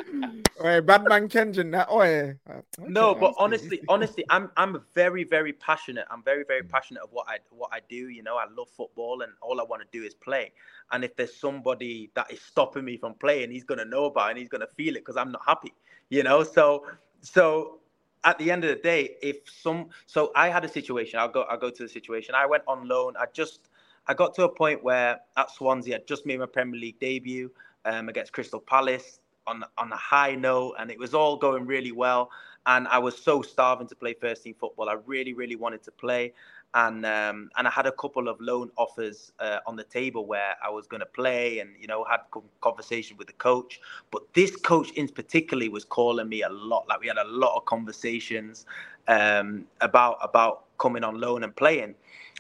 [0.64, 2.36] Oi, bad man Kenjin that oi.
[2.80, 6.06] no, but honestly, honestly, I'm I'm very, very passionate.
[6.12, 8.10] I'm very, very passionate of what I what I do.
[8.10, 10.52] You know, I love football and all I want to do is play.
[10.92, 14.32] And if there's somebody that is stopping me from playing, he's gonna know about it
[14.32, 15.74] and he's gonna feel it because I'm not happy.
[16.10, 16.86] You know, so
[17.22, 17.80] so
[18.26, 21.44] at the end of the day, if some so I had a situation, I'll go
[21.44, 22.36] I'll go to the situation.
[22.36, 23.14] I went on loan.
[23.18, 23.70] I just
[24.08, 27.52] I got to a point where at Swansea, I just made my Premier League debut
[27.86, 31.92] um, against Crystal Palace on on a high note, and it was all going really
[31.92, 32.30] well.
[32.66, 34.90] And I was so starving to play first team football.
[34.90, 36.34] I really, really wanted to play,
[36.74, 40.56] and um, and I had a couple of loan offers uh, on the table where
[40.64, 42.22] I was going to play, and you know had
[42.62, 43.80] conversation with the coach.
[44.12, 46.88] But this coach in particularly was calling me a lot.
[46.88, 48.66] Like we had a lot of conversations
[49.08, 51.96] um, about about coming on loan and playing.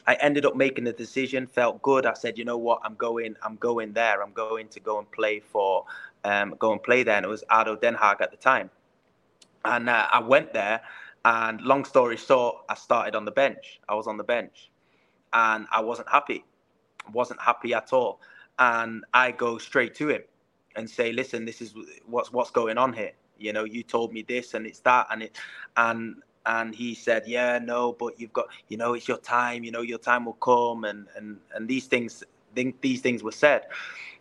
[0.09, 1.45] I ended up making the decision.
[1.45, 2.07] Felt good.
[2.07, 3.35] I said, you know what, I'm going.
[3.43, 4.23] I'm going there.
[4.23, 5.85] I'm going to go and play for
[6.23, 8.71] um, go and play there, and it was ADO Den Haag at the time.
[9.65, 10.81] And uh, I went there,
[11.25, 13.81] and long story short, I started on the bench.
[13.87, 14.71] I was on the bench,
[15.31, 16.43] and I wasn't happy.
[17.13, 18.19] wasn't happy at all.
[18.57, 20.23] and I go straight to him
[20.75, 21.75] and say, "Listen, this is
[22.07, 23.13] what's what's going on here.
[23.37, 25.37] You know, you told me this, and it's that, and it,
[25.77, 29.63] and." And he said, "Yeah, no, but you've got, you know, it's your time.
[29.63, 32.23] You know, your time will come." And and and these things,
[32.55, 33.63] think these things were said,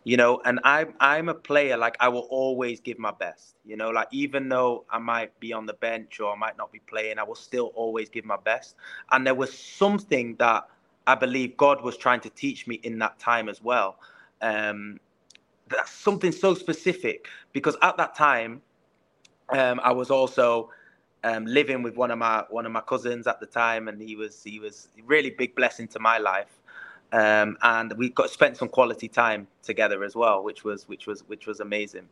[0.03, 0.41] you know.
[0.45, 3.55] And I'm I'm a player like I will always give my best.
[3.65, 6.71] You know, like even though I might be on the bench or I might not
[6.71, 8.75] be playing, I will still always give my best.
[9.11, 10.67] And there was something that
[11.07, 13.97] I believe God was trying to teach me in that time as well.
[14.41, 14.99] Um,
[15.69, 18.61] that's something so specific because at that time,
[19.49, 20.71] um, I was also
[21.23, 24.15] um, living with one of my one of my cousins at the time, and he
[24.15, 26.59] was he was really big blessing to my life.
[27.11, 31.21] Um, and we got spent some quality time together as well, which was which was
[31.27, 32.07] which was amazing.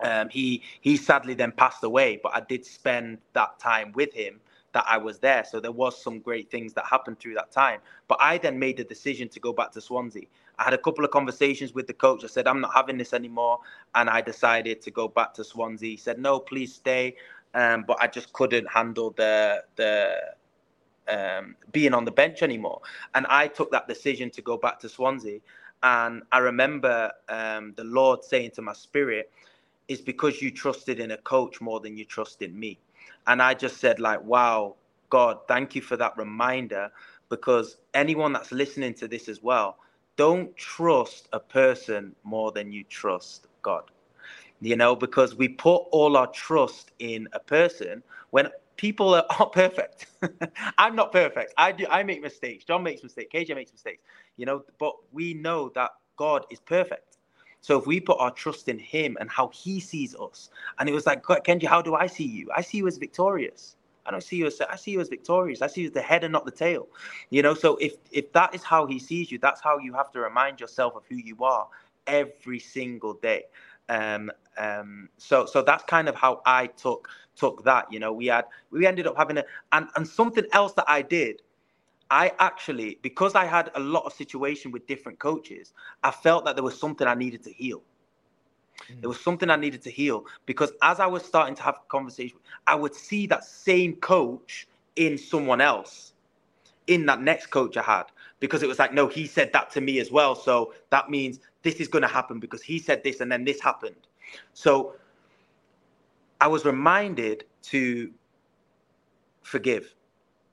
[0.00, 4.40] Um, he he sadly then passed away, but I did spend that time with him
[4.72, 5.44] that I was there.
[5.44, 7.80] So there was some great things that happened through that time.
[8.08, 10.26] But I then made the decision to go back to Swansea.
[10.58, 12.22] I had a couple of conversations with the coach.
[12.22, 13.58] I said, I'm not having this anymore.
[13.94, 15.90] And I decided to go back to Swansea.
[15.90, 17.16] He said, no, please stay.
[17.54, 20.16] Um, but I just couldn't handle the the
[21.08, 22.80] um, being on the bench anymore.
[23.14, 25.40] And I took that decision to go back to Swansea.
[25.82, 29.32] And I remember um, the Lord saying to my spirit,
[29.88, 32.78] "It's because you trusted in a coach more than you trust in me."
[33.26, 34.76] And I just said, like, wow,
[35.10, 36.90] God, thank you for that reminder.
[37.28, 39.78] Because anyone that's listening to this as well,
[40.16, 43.84] don't trust a person more than you trust God.
[44.60, 49.52] You know, because we put all our trust in a person when people are, aren't
[49.52, 50.06] perfect.
[50.78, 51.54] I'm not perfect.
[51.56, 51.86] I do.
[51.90, 52.64] I make mistakes.
[52.64, 53.30] John makes mistakes.
[53.34, 54.02] KJ makes mistakes.
[54.36, 57.18] You know, but we know that God is perfect.
[57.62, 60.92] So if we put our trust in Him and how He sees us, and it
[60.92, 62.48] was like, Kenji, how do I see you?
[62.54, 63.76] I see you as victorious.
[64.06, 65.62] I don't see you as I see you as victorious.
[65.62, 66.88] I see you as the head and not the tail.
[67.28, 70.10] You know, so if if that is how He sees you, that's how you have
[70.12, 71.68] to remind yourself of who you are
[72.06, 73.44] every single day.
[73.90, 77.92] Um, um, so so that's kind of how I took took that.
[77.92, 81.02] You know, we had we ended up having a and and something else that I
[81.02, 81.42] did
[82.10, 85.72] I actually, because I had a lot of situation with different coaches,
[86.02, 87.82] I felt that there was something I needed to heal.
[88.90, 89.00] Mm.
[89.00, 92.38] There was something I needed to heal because as I was starting to have conversation,
[92.66, 96.14] I would see that same coach in someone else,
[96.88, 98.04] in that next coach I had,
[98.40, 100.34] because it was like, no, he said that to me as well.
[100.34, 103.60] So that means this is going to happen because he said this and then this
[103.60, 104.06] happened.
[104.54, 104.94] So
[106.40, 108.10] I was reminded to
[109.42, 109.94] forgive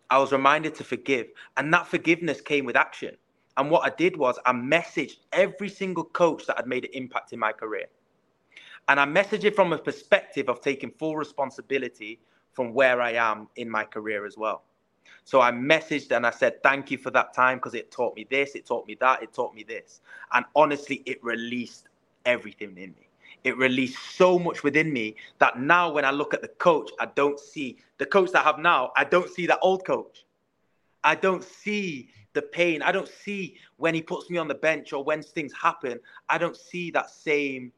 [0.10, 1.28] I was reminded to forgive.
[1.58, 3.16] And that forgiveness came with action.
[3.58, 7.34] And what I did was I messaged every single coach that had made an impact
[7.34, 7.86] in my career.
[8.88, 12.20] And I messaged it from a perspective of taking full responsibility
[12.54, 14.64] from where I am in my career as well.
[15.24, 18.26] So I messaged and I said, Thank you for that time because it taught me
[18.30, 20.02] this, it taught me that, it taught me this.
[20.34, 21.90] And honestly, it released
[22.26, 23.08] everything in me
[23.48, 27.06] it released so much within me that now when I look at the coach, I
[27.06, 30.26] don't see the coach that I have now, I don't see that old coach.
[31.06, 32.82] I don't see the pain.
[32.82, 35.98] I don't see when he puts me on the bench or when things happen.
[36.28, 37.72] I don't see that same.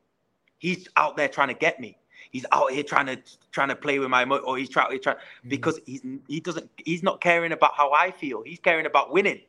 [0.58, 1.99] He's out there trying to get me.
[2.32, 3.20] He's out here trying to
[3.52, 5.50] trying to play with my or he's trying, he's trying mm-hmm.
[5.50, 8.44] because he's he doesn't he's not caring about how I feel.
[8.44, 9.42] He's caring about winning.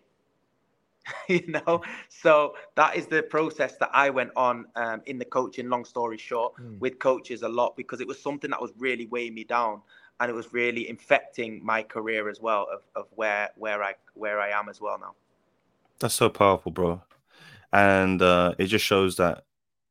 [1.28, 5.68] you know so that is the process that i went on um, in the coaching
[5.68, 6.78] long story short mm.
[6.78, 9.80] with coaches a lot because it was something that was really weighing me down
[10.20, 14.40] and it was really infecting my career as well of, of where where i where
[14.40, 15.14] i am as well now
[15.98, 17.00] that's so powerful bro
[17.72, 19.44] and uh, it just shows that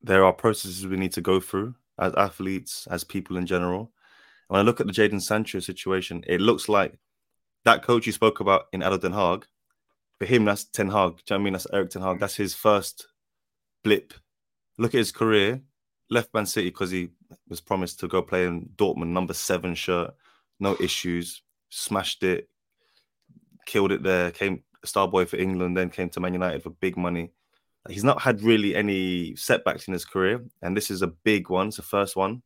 [0.04, 3.92] there are processes we need to go through as athletes as people in general
[4.48, 6.98] when i look at the Jadon sancho situation it looks like
[7.66, 9.44] that coach you spoke about in ADO Den Haag
[10.20, 11.16] for him, that's Ten Hag.
[11.26, 11.54] Do you know I mean?
[11.54, 12.18] That's Erik Ten Hag.
[12.18, 12.20] Mm.
[12.20, 13.08] That's his first
[13.84, 14.14] blip.
[14.78, 15.62] Look at his career.
[16.10, 17.10] Left Man City because he
[17.48, 20.12] was promised to go play in Dortmund, number seven shirt,
[20.60, 22.50] no issues, smashed it,
[23.68, 26.98] killed it there, came star boy for England, then came to Man United for big
[26.98, 27.32] money.
[27.88, 31.68] He's not had really any setbacks in his career, and this is a big one.
[31.68, 32.42] It's the first one,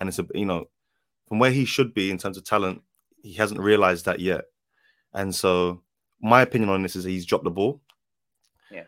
[0.00, 0.66] and it's a you know
[1.28, 2.82] from where he should be in terms of talent,
[3.22, 4.44] he hasn't realized that yet,
[5.12, 5.80] and so
[6.20, 7.80] my opinion on this is he's dropped the ball.
[8.70, 8.84] Yeah.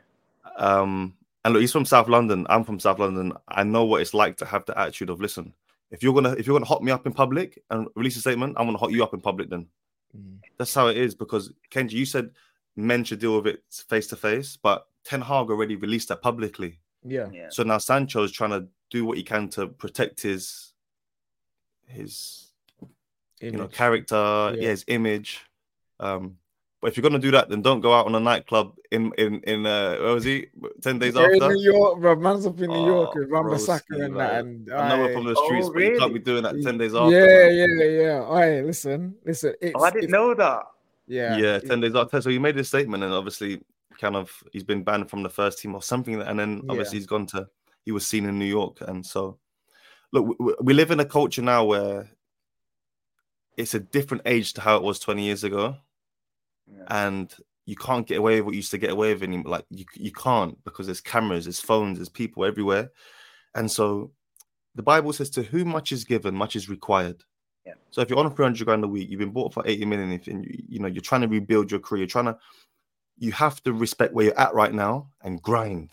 [0.57, 2.47] Um, and look, he's from South London.
[2.51, 3.33] I'm from South London.
[3.49, 5.55] I know what it's like to have the attitude of listen.
[5.91, 8.57] If you're gonna if you're gonna hot me up in public and release a statement,
[8.59, 9.51] I'm gonna hot you up in public.
[9.51, 9.67] Then
[10.17, 10.39] mm.
[10.59, 11.15] that's how it is.
[11.15, 12.31] Because Kenji, you said
[12.75, 16.81] men should deal with it face to face, but Ten Hag already released that publicly.
[17.05, 17.29] Yeah.
[17.33, 17.49] yeah.
[17.51, 20.73] So now Sancho is trying to do what he can to protect his
[21.87, 22.51] his
[23.41, 23.53] image.
[23.53, 24.17] you know character,
[24.55, 24.63] yeah.
[24.63, 25.41] yeah, his image.
[26.01, 26.37] Um,
[26.81, 29.41] But if you're gonna do that, then don't go out on a nightclub in in
[29.53, 30.47] in uh where was he?
[30.83, 31.47] Ten days Yeah, after.
[31.51, 32.17] in New York, bro.
[32.17, 34.45] Man's up in New York Oh, with Rambasaka broski, and like, that.
[34.45, 36.77] And I know we're from the Oh, streets, but you can't be doing that ten
[36.79, 37.15] days after.
[37.17, 37.79] yeah, man.
[37.81, 38.19] yeah, yeah.
[38.29, 39.55] All right, listen, listen.
[39.61, 40.63] It's, Oh, I didn't it's- know that.
[41.09, 42.21] Yeah, yeah, it- ten days after.
[42.21, 43.63] So he made this statement, and obviously,
[43.99, 46.21] kind of, he's been banned from the first team or something.
[46.21, 46.71] And then Yeah.
[46.71, 47.49] obviously, he's gone to.
[47.85, 49.39] He was seen in New York, and so
[50.13, 52.11] look, we, we live in a culture now where
[53.57, 55.77] it's a different age to how it was twenty years ago,
[56.71, 56.85] Yeah.
[56.89, 59.51] and you can't get away with what you used to get away with anymore.
[59.53, 62.91] Like you, you can't because there's cameras, there's phones, there's people everywhere,
[63.55, 64.13] and so
[64.75, 67.23] the Bible says, "To whom much is given, much is required."
[67.65, 67.75] Yeah.
[67.91, 70.45] So if you're on 300 grand a week, you've been bought for 80 million, and
[70.45, 72.37] you, you know you're trying to rebuild your career, you're trying to,
[73.19, 75.91] you have to respect where you're at right now and grind.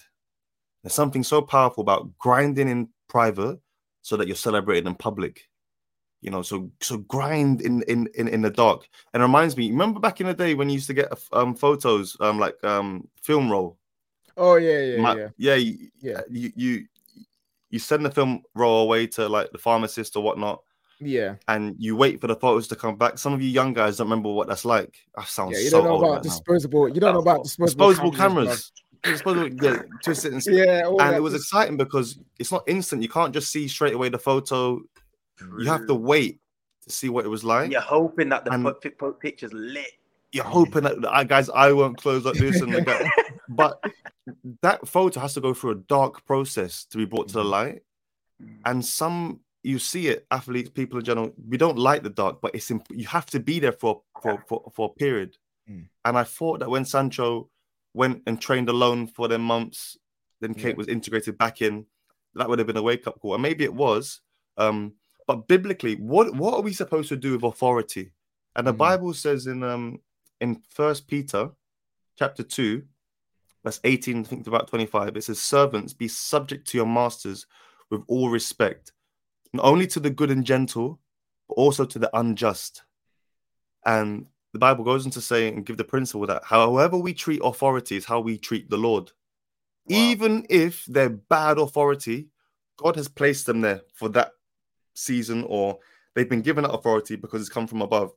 [0.84, 3.60] There's something so powerful about grinding in private
[4.02, 5.48] so that you're celebrated in public.
[6.22, 8.88] You know, so so grind in in in, in the dark.
[9.14, 11.56] And it reminds me, remember back in the day when you used to get um
[11.56, 13.78] photos, um like um film roll.
[14.38, 15.30] Oh yeah, yeah, Ma- yeah.
[15.38, 16.22] yeah, you, Yeah.
[16.30, 16.86] you you
[17.70, 20.62] you send the film roll away to like the pharmacist or whatnot
[21.06, 23.18] Yeah, and you wait for the photos to come back.
[23.18, 24.96] Some of you young guys don't remember what that's like.
[25.16, 25.64] That sounds yeah.
[25.64, 26.22] You so don't know old about right now.
[26.30, 26.90] disposable.
[26.90, 28.72] You don't know about disposable, Disposable cameras.
[29.04, 30.54] Disposable, yeah, twist it and, bro.
[30.54, 33.02] Yeah, and it was dis- exciting because it's not instant.
[33.02, 34.80] You can't just see straight away the photo.
[35.60, 36.40] You have to wait
[36.84, 37.72] to see what it was like.
[37.72, 39.92] You're hoping that the And- pi- pi- picture's lit.
[40.32, 43.08] You're hoping that the uh, guy's I won't close like this and the guy,
[43.50, 43.80] but
[44.62, 47.84] that photo has to go through a dark process to be brought to the light.
[48.66, 52.54] And some you see it, athletes, people in general, we don't like the dark, but
[52.54, 55.38] it's imp- you have to be there for for for, for a period.
[55.70, 55.88] Mm.
[56.06, 57.50] And I thought that when Sancho
[57.94, 59.98] went and trained alone for their months,
[60.42, 60.78] then Kate Yeah.
[60.78, 61.86] was integrated back in,
[62.36, 63.36] that would have been a wake up call.
[63.36, 64.22] And maybe it was.
[64.58, 64.94] Um,
[65.28, 68.12] but biblically, what what are we supposed to do with authority?
[68.56, 68.78] And the Mm.
[68.78, 70.02] Bible says in um
[70.42, 71.52] in First Peter,
[72.20, 72.84] chapter two,
[73.64, 77.48] verse eighteen, I think to about twenty-five, it says, "Servants, be subject to your masters
[77.90, 78.92] with all respect,
[79.54, 81.00] not only to the good and gentle,
[81.48, 82.84] but also to the unjust."
[83.86, 87.42] And the Bible goes on to say and give the principle that however we treat
[87.44, 89.12] authority is how we treat the Lord.
[89.86, 89.98] Wow.
[89.98, 92.30] Even if they're bad authority,
[92.78, 94.32] God has placed them there for that
[94.94, 95.80] season or
[96.14, 98.14] they've been given that authority because it's come from above.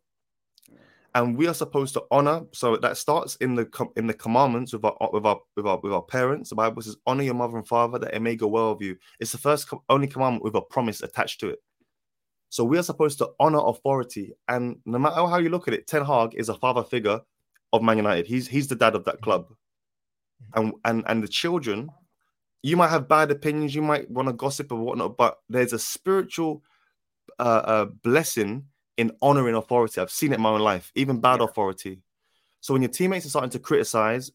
[1.17, 2.43] And we are supposed to honor.
[2.53, 5.81] So that starts in the com- in the commandments with our with our with our
[5.83, 6.51] with our parents.
[6.51, 8.99] The Bible says, "Honor your mother and father, that it may go well with you."
[9.19, 11.59] It's the first only commandment with a promise attached to it.
[12.51, 15.87] So we are supposed to honor authority, and no matter how you look at it,
[15.87, 17.23] Ten Hag is a father figure
[17.73, 18.27] of Man United.
[18.27, 19.47] He's he's the dad of that club,
[20.55, 21.89] and and and the children.
[22.63, 25.79] You might have bad opinions, you might want to gossip or whatnot, but there's a
[25.79, 26.63] spiritual
[27.39, 30.01] uh, uh, blessing in honoring authority.
[30.01, 31.47] I've seen it in my own life, even bad Yeah.
[31.47, 32.03] authority.
[32.61, 34.31] So when your teammates are starting to criticize,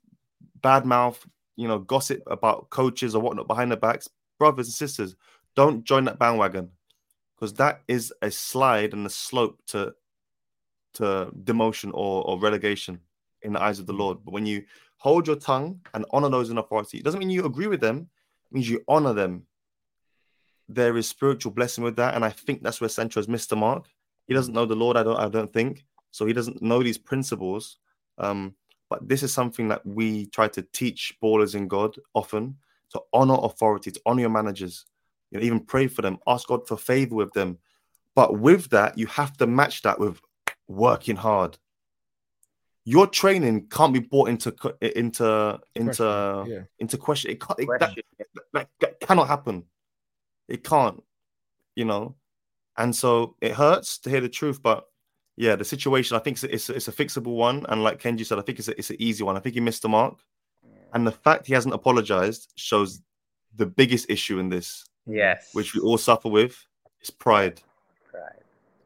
[0.61, 4.07] bad mouth, you know, gossip about coaches or whatnot behind their backs,
[4.39, 5.15] brothers and sisters,
[5.55, 6.71] don't join that bandwagon
[7.35, 9.93] because that is a slide and a slope to
[10.93, 12.99] to demotion or, or relegation
[13.41, 14.01] in the eyes of the mm-hmm.
[14.01, 14.17] Lord.
[14.25, 14.65] But when you
[14.97, 18.09] hold your tongue and honor those in authority, it doesn't mean you agree with them,
[18.45, 19.47] it means you honor them.
[20.67, 23.55] There is spiritual blessing with that, and I think that's where Sancho has missed the
[23.55, 23.87] mark.
[24.31, 24.95] He doesn't know the Lord.
[24.95, 25.19] I don't.
[25.19, 26.25] I don't think so.
[26.25, 27.79] He doesn't know these principles.
[28.17, 28.55] Um,
[28.89, 32.55] but this is something that we try to teach ballers in God often
[32.91, 34.85] to honor authority, to honor your managers.
[35.31, 37.57] You know, even pray for them, ask God for favor with them.
[38.15, 40.21] But with that, you have to match that with
[40.69, 41.57] working hard.
[42.85, 46.61] Your training can't be brought into into into Question, yeah.
[46.79, 47.31] into question.
[47.31, 47.59] It can't.
[47.59, 47.97] It, that,
[48.53, 49.65] that, that cannot happen.
[50.47, 51.03] It can't,
[51.75, 52.15] you know.
[52.77, 54.85] And so it hurts to hear the truth, but
[55.37, 57.65] yeah, the situation I think it's, it's, it's a fixable one.
[57.69, 59.35] And like Kenji said, I think it's a, it's an easy one.
[59.35, 60.19] I think he missed the mark,
[60.93, 63.01] and the fact he hasn't apologized shows
[63.55, 65.49] the biggest issue in this, Yes.
[65.53, 66.65] which we all suffer with,
[67.01, 67.61] is pride.
[68.13, 68.39] Right.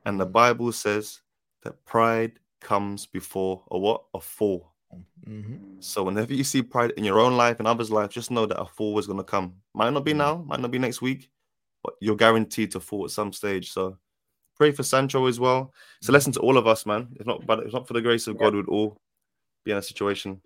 [0.05, 1.21] And the Bible says
[1.63, 4.03] that pride comes before a what?
[4.13, 4.71] A fall.
[5.27, 5.83] Mhm.
[5.83, 8.59] So whenever you see pride in your own life and others' life, just know that
[8.61, 9.55] a fall is going to come.
[9.73, 10.17] Might not be Mm.
[10.17, 11.29] now, might not be next week,
[11.85, 13.71] but you're guaranteed to fall at some stage.
[13.71, 13.97] So
[14.57, 15.73] pray for Sancho as well.
[15.99, 17.09] It's a lesson to all of us, man.
[17.19, 18.97] If not, but if not for the grace of God, we'd all
[19.63, 20.41] be in a situation.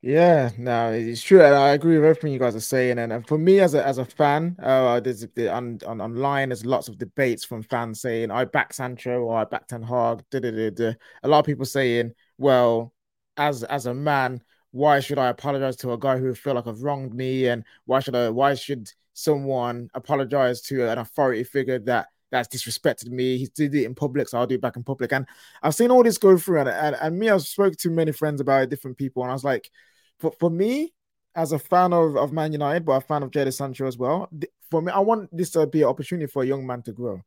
[0.00, 1.44] Yeah, no, it's true.
[1.44, 2.98] and I agree with everything you guys are saying.
[2.98, 6.48] And, and for me, as a as a fan, uh, there's the, on, on online.
[6.48, 10.24] There's lots of debates from fans saying I back Sancho or I back Ten Hag.
[10.32, 10.92] Da, da, da, da.
[11.22, 12.92] A lot of people saying, well,
[13.36, 16.82] as as a man, why should I apologize to a guy who feel like I've
[16.82, 17.46] wronged me?
[17.46, 18.28] And why should I?
[18.30, 23.36] Why should someone apologize to an authority figure that that's disrespected me.
[23.36, 25.12] He did it in public, so I'll do it back in public.
[25.12, 25.26] And
[25.62, 28.40] I've seen all this go through, and, and, and me, I've spoken to many friends
[28.40, 29.70] about it, different people, and I was like,
[30.18, 30.94] for, for me,
[31.34, 34.30] as a fan of, of Man United, but a fan of Jadon Sancho as well,
[34.70, 37.20] for me, I want this to be an opportunity for a young man to grow.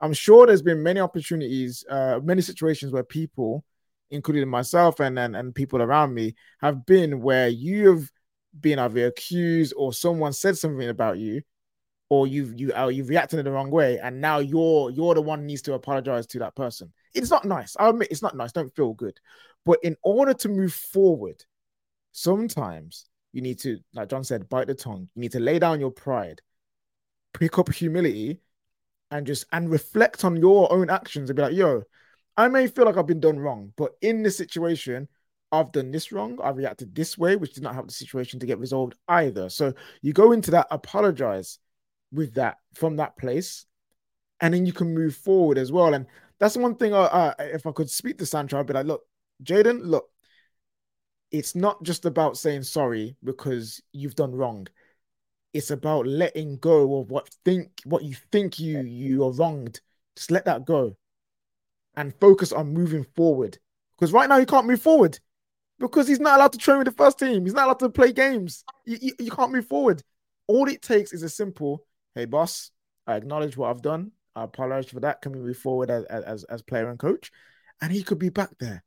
[0.00, 3.64] I'm sure there's been many opportunities, uh, many situations where people,
[4.10, 8.10] including myself and, and, and people around me, have been where you've
[8.58, 11.42] been either accused or someone said something about you
[12.10, 15.22] or you've you uh, you've reacted in the wrong way, and now you're you're the
[15.22, 16.92] one needs to apologize to that person.
[17.14, 17.76] It's not nice.
[17.78, 18.52] I admit it's not nice.
[18.52, 19.18] Don't feel good.
[19.64, 21.44] But in order to move forward,
[22.12, 25.08] sometimes you need to, like John said, bite the tongue.
[25.14, 26.40] You need to lay down your pride,
[27.32, 28.40] pick up humility,
[29.12, 31.82] and just and reflect on your own actions and be like, yo,
[32.36, 35.08] I may feel like I've been done wrong, but in this situation,
[35.52, 36.38] I've done this wrong.
[36.42, 39.48] I reacted this way, which did not help the situation to get resolved either.
[39.48, 41.58] So you go into that, apologize
[42.12, 43.66] with that from that place,
[44.40, 45.94] and then you can move forward as well.
[45.94, 46.06] And
[46.38, 46.94] that's one thing.
[46.94, 49.02] Uh, uh, if I could speak to Sancho, I'd be like, look,
[49.42, 50.08] Jadon, look,
[51.32, 54.66] it's not just about saying sorry because you've done wrong.
[55.52, 59.80] It's about letting go of what think what you think you you are wronged.
[60.14, 60.96] Just let that go,
[61.96, 63.58] and focus on moving forward.
[63.98, 65.18] Because right now you can't move forward
[65.80, 67.44] because he's not allowed to train with the first team.
[67.44, 68.62] He's not allowed to play games.
[68.84, 70.02] You, you, you can't move forward.
[70.46, 72.70] All it takes is a simple hey boss,
[73.06, 74.12] I acknowledge what I've done.
[74.36, 75.22] I apologize for that.
[75.22, 77.32] Can we move forward as, as as player and coach?
[77.80, 78.84] And he could be back there.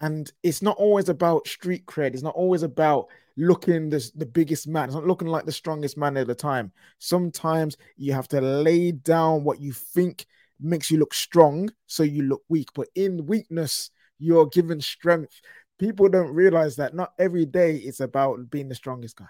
[0.00, 2.14] And it's not always about street cred.
[2.14, 4.84] It's not always about looking the, the biggest man.
[4.84, 6.72] It's not looking like the strongest man at the time.
[6.98, 10.26] Sometimes you have to lay down what you think
[10.60, 12.68] makes you look strong so you look weak.
[12.74, 15.40] But in weakness, you're given strength.
[15.78, 19.28] People don't realize that not every day it's about being the strongest guy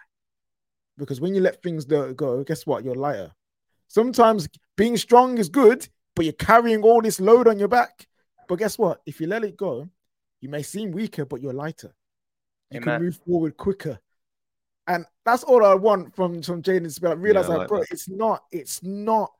[0.99, 2.84] because when you let things go, guess what?
[2.84, 3.32] You're lighter.
[3.86, 8.07] Sometimes being strong is good, but you're carrying all this load on your back.
[8.49, 9.01] But guess what?
[9.07, 9.88] If you let it go,
[10.40, 11.94] you may seem weaker, but you're lighter.
[12.70, 12.99] You Amen.
[12.99, 13.99] can move forward quicker.
[14.86, 17.80] And that's all I want from from Jadon to be like, realize yeah, like, bro,
[17.80, 17.90] that.
[17.90, 19.30] it's not, it's not,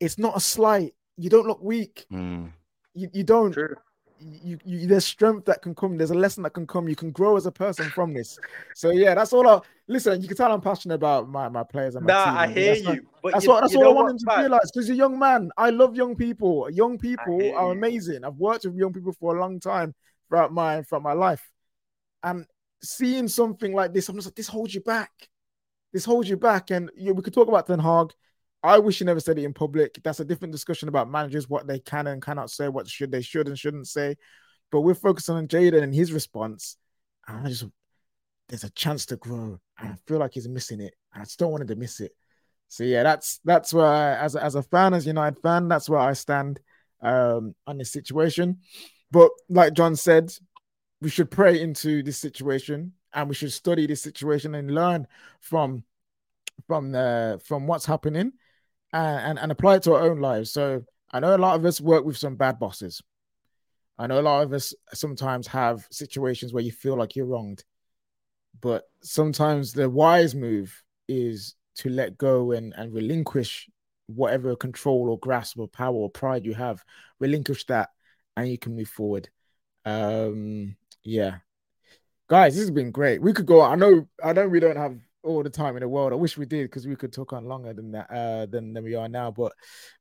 [0.00, 0.94] it's not a slight.
[1.16, 2.06] You don't look weak.
[2.12, 2.50] Mm.
[2.94, 3.52] You, you don't.
[3.52, 3.76] True
[4.18, 5.96] you, you there's strength that can come.
[5.96, 6.88] There's a lesson that can come.
[6.88, 8.38] You can grow as a person from this.
[8.74, 9.46] So yeah, that's all.
[9.46, 10.20] I listen.
[10.22, 12.36] You can tell I'm passionate about my, my players and my nah, team.
[12.36, 12.86] I hear that's you.
[12.86, 14.70] Not, that's you, what that's all I want him to realize.
[14.72, 15.50] Because you're a young man.
[15.56, 16.68] I love young people.
[16.70, 18.24] Young people are amazing.
[18.24, 19.94] I've worked with young people for a long time
[20.28, 21.50] throughout my throughout my life,
[22.22, 22.46] and
[22.82, 25.10] seeing something like this, I'm just like, this holds you back.
[25.92, 26.70] This holds you back.
[26.70, 28.12] And you we could talk about Ten Hag.
[28.64, 30.00] I wish he never said it in public.
[30.02, 33.20] That's a different discussion about managers, what they can and cannot say, what should they
[33.20, 34.16] should and shouldn't say.
[34.72, 36.78] But we're focusing on Jadon and his response.
[37.28, 37.66] And I just
[38.48, 39.60] there's a chance to grow.
[39.78, 40.94] And I feel like he's missing it.
[41.12, 42.12] And I still wanted to miss it.
[42.68, 46.00] So yeah, that's that's where I, as as a fan, as United fan, that's where
[46.00, 46.58] I stand
[47.02, 48.60] um on this situation.
[49.10, 50.32] But like John said,
[51.02, 55.06] we should pray into this situation and we should study this situation and learn
[55.40, 55.84] from
[56.66, 58.32] from the from what's happening
[58.94, 60.52] and, and, apply it to our own lives.
[60.52, 63.02] So I know a lot of us work with some bad bosses.
[63.98, 67.64] I know a lot of us sometimes have situations where you feel like you're wronged,
[68.60, 73.68] but sometimes the wise move is to let go and, and relinquish
[74.06, 76.84] whatever control or grasp or power or pride you have,
[77.20, 77.90] relinquish that,
[78.36, 79.28] and you can move forward.
[79.84, 81.36] Um, yeah,
[82.28, 83.22] guys, this has been great.
[83.22, 83.62] We could go.
[83.62, 84.08] I know.
[84.22, 86.12] I know we don't have all the time in the world.
[86.12, 88.84] I wish we did because we could talk on longer than that uh, than, than
[88.84, 89.30] we are now.
[89.30, 89.52] But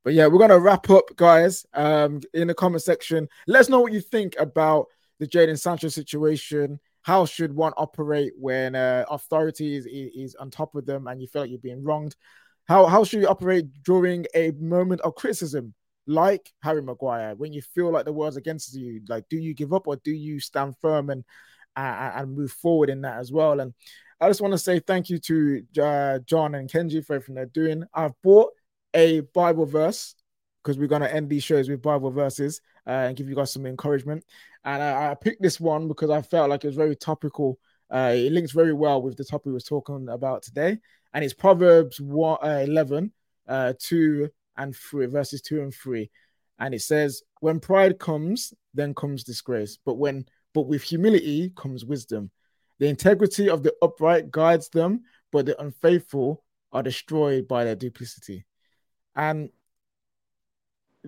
[0.03, 1.65] but yeah, we're gonna wrap up, guys.
[1.73, 4.87] Um, in the comment section, let us know what you think about
[5.19, 6.79] the Jadon Sancho situation.
[7.01, 11.27] How should one operate when uh, authority is, is on top of them and you
[11.27, 12.15] feel like you're being wronged?
[12.65, 15.73] How how should you operate during a moment of criticism,
[16.07, 19.01] like Harry Maguire, when you feel like the world's against you?
[19.09, 21.25] Like, do you give up or do you stand firm and
[21.75, 23.59] uh, and move forward in that as well?
[23.59, 23.73] And
[24.19, 27.45] I just want to say thank you to uh, John and Kenji for everything they're
[27.47, 27.83] doing.
[27.93, 28.51] I've bought
[28.93, 30.15] a Bible verse
[30.63, 33.51] because we're going to end these shows with Bible verses uh, and give you guys
[33.51, 34.23] some encouragement.
[34.63, 37.59] And I, I, picked this one because I felt like it was very topical.
[37.93, 40.77] Uh, it links very well with the topic we was talking about today.
[41.13, 43.11] And it's Proverbs 1, uh, 11,
[43.47, 46.09] uh, 2 and 3, verses 2 and 3.
[46.59, 49.77] And it says, When pride comes, then comes disgrace.
[49.83, 52.31] But when but with humility comes wisdom.
[52.83, 58.45] The integrity of the upright guides them, but the unfaithful are destroyed by their duplicity.
[59.15, 59.51] And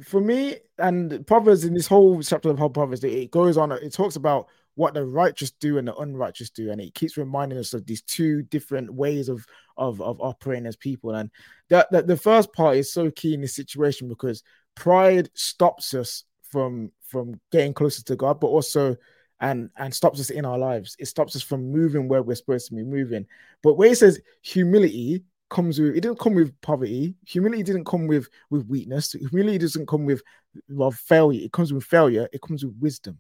[0.01, 4.15] for me, and Proverbs in this whole chapter of Proverbs, it goes on, it talks
[4.15, 7.86] about what the righteous do and the unrighteous do, and it keeps reminding us of
[7.86, 9.45] these two different ways of
[9.76, 11.13] of, of operating as people.
[11.13, 11.30] And
[11.67, 14.43] that, that the first part is so key in this situation because
[14.76, 18.95] pride stops us from from getting closer to God, but also
[19.39, 20.95] and and stops us in our lives.
[20.99, 23.25] It stops us from moving where we're supposed to be moving.
[23.61, 27.15] But where it says humility comes with it didn't come with poverty.
[27.27, 29.11] Humility didn't come with with weakness.
[29.13, 30.21] Humility doesn't come with
[30.69, 31.43] well failure.
[31.43, 32.27] It comes with failure.
[32.33, 33.17] It comes with wisdom.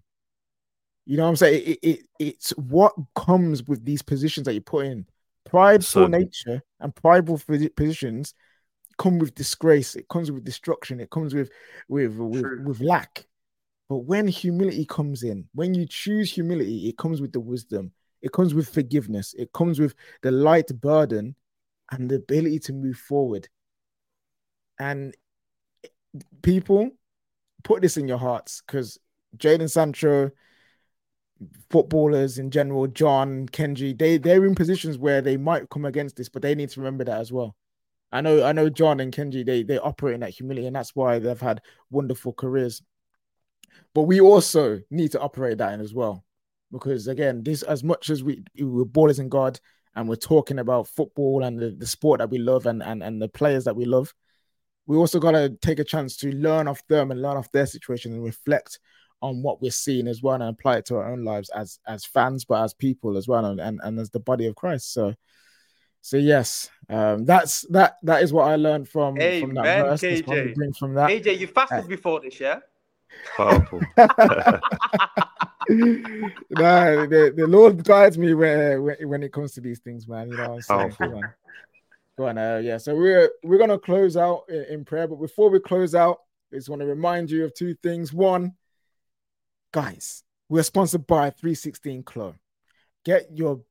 [1.05, 1.63] You know what I'm saying?
[1.65, 5.05] It, it, it's what comes with these positions that you put in.
[5.45, 7.39] Prideful so, nature and prideful
[7.75, 8.33] positions
[8.97, 9.95] come with disgrace.
[9.95, 10.99] It comes with destruction.
[10.99, 11.51] It comes with
[11.87, 13.27] with with, with lack.
[13.87, 17.91] But when humility comes in, when you choose humility, it comes with the wisdom.
[18.21, 19.35] It comes with forgiveness.
[19.37, 21.35] It comes with the light burden
[21.91, 23.47] and the ability to move forward.
[24.79, 25.15] And
[26.41, 26.89] people
[27.63, 28.99] put this in your hearts because
[29.37, 30.31] Jadon Sancho,
[31.69, 36.29] footballers in general, John, Kenji, they they're in positions where they might come against this,
[36.29, 37.55] but they need to remember that as well.
[38.11, 40.95] I know, I know, John and Kenji, they they operate in that humility, and that's
[40.95, 42.81] why they've had wonderful careers.
[43.93, 46.23] But we also need to operate that in as well,
[46.71, 49.59] because again, this as much as we we're ballers in God,
[49.95, 53.21] and we're talking about football and the, the sport that we love and, and and
[53.21, 54.13] the players that we love,
[54.85, 57.65] we also got to take a chance to learn off them and learn off their
[57.65, 58.79] situation and reflect
[59.21, 62.05] on what we're seeing as well and apply it to our own lives as as
[62.05, 64.93] fans, but as people as well and, and, and as the body of Christ.
[64.93, 65.15] So
[66.05, 67.95] so yes, um, that's that.
[68.03, 70.01] That is what I learned from from that verse.
[70.01, 70.77] KJ.
[70.77, 72.59] From that, AJ, you fasted uh, before this, yeah?
[73.37, 73.81] Powerful.
[73.97, 74.59] nah,
[75.69, 80.29] the, the Lord guides me where, when, when it comes to these things, man.
[80.29, 80.95] You know what I'm saying?
[80.99, 81.33] Go on,
[82.17, 82.77] Go on uh, yeah.
[82.77, 86.19] So we're we're gonna close out in, in prayer, but before we close out,
[86.53, 88.13] I just want to remind you of two things.
[88.13, 88.53] One,
[89.73, 92.35] guys, we're sponsored by 316 Clo.
[93.03, 93.61] Get your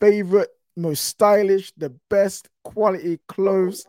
[0.00, 3.86] favorite most stylish, the best quality clothes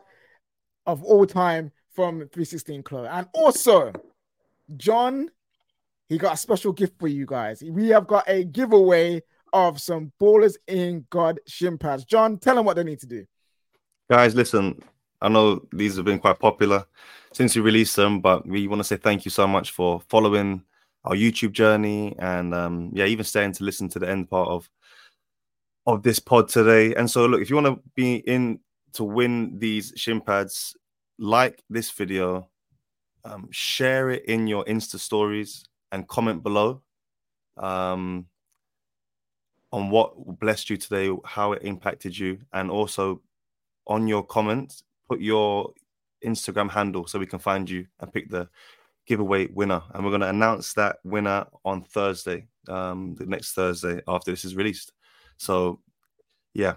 [0.86, 3.06] of all time from 316 Clo.
[3.06, 3.92] And also,
[4.78, 5.30] John,
[6.08, 7.64] he got a special gift for you guys.
[7.64, 9.22] We have got a giveaway
[9.54, 12.04] of some Ballers in God shin pads.
[12.06, 13.26] John, tell them what they need to do.
[14.10, 14.82] Guys, listen,
[15.22, 16.86] I know these have been quite popular
[17.34, 20.64] since we released them, but we want to say thank you so much for following
[21.06, 24.70] our YouTube journey and um, yeah, even staying to listen to the end part of
[25.88, 26.96] of this pod today.
[26.96, 28.60] And so, look, if you want to be in
[28.94, 30.76] to win these shin pads,
[31.20, 32.50] like this video,
[33.26, 36.82] um, share it in your Insta stories, and comment below
[37.58, 38.26] um,
[39.72, 43.22] on what blessed you today, how it impacted you, and also
[43.88, 45.72] on your comments, put your
[46.26, 48.50] Instagram handle so we can find you and pick the
[49.06, 49.82] giveaway winner.
[49.94, 54.46] And we're going to announce that winner on Thursday, um, the next Thursday after this
[54.46, 54.92] is released.
[55.38, 55.80] So,
[56.54, 56.76] yeah,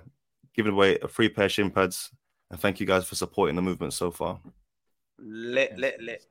[0.55, 2.11] giving away a free pair of shin pads.
[2.51, 4.41] And thank you guys for supporting the movement so far.
[5.19, 6.27] Lit, lit, lit.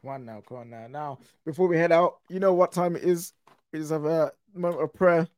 [0.00, 0.86] Come on now, come on now.
[0.88, 3.32] Now, before we head out, you know what time it is.
[3.74, 5.28] Just have a moment of prayer,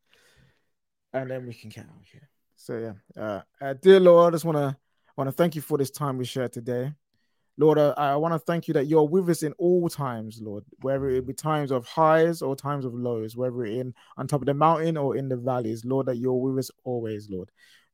[1.13, 2.29] and then we can get out here.
[2.57, 4.77] So yeah, uh, uh, dear Lord, I just wanna
[5.17, 6.93] wanna thank you for this time we shared today.
[7.61, 10.65] Lord, uh, I want to thank you that you're with us in all times, Lord,
[10.81, 14.47] whether it be times of highs or times of lows, whether in on top of
[14.47, 17.51] the mountain or in the valleys, Lord, that you're with us always, Lord.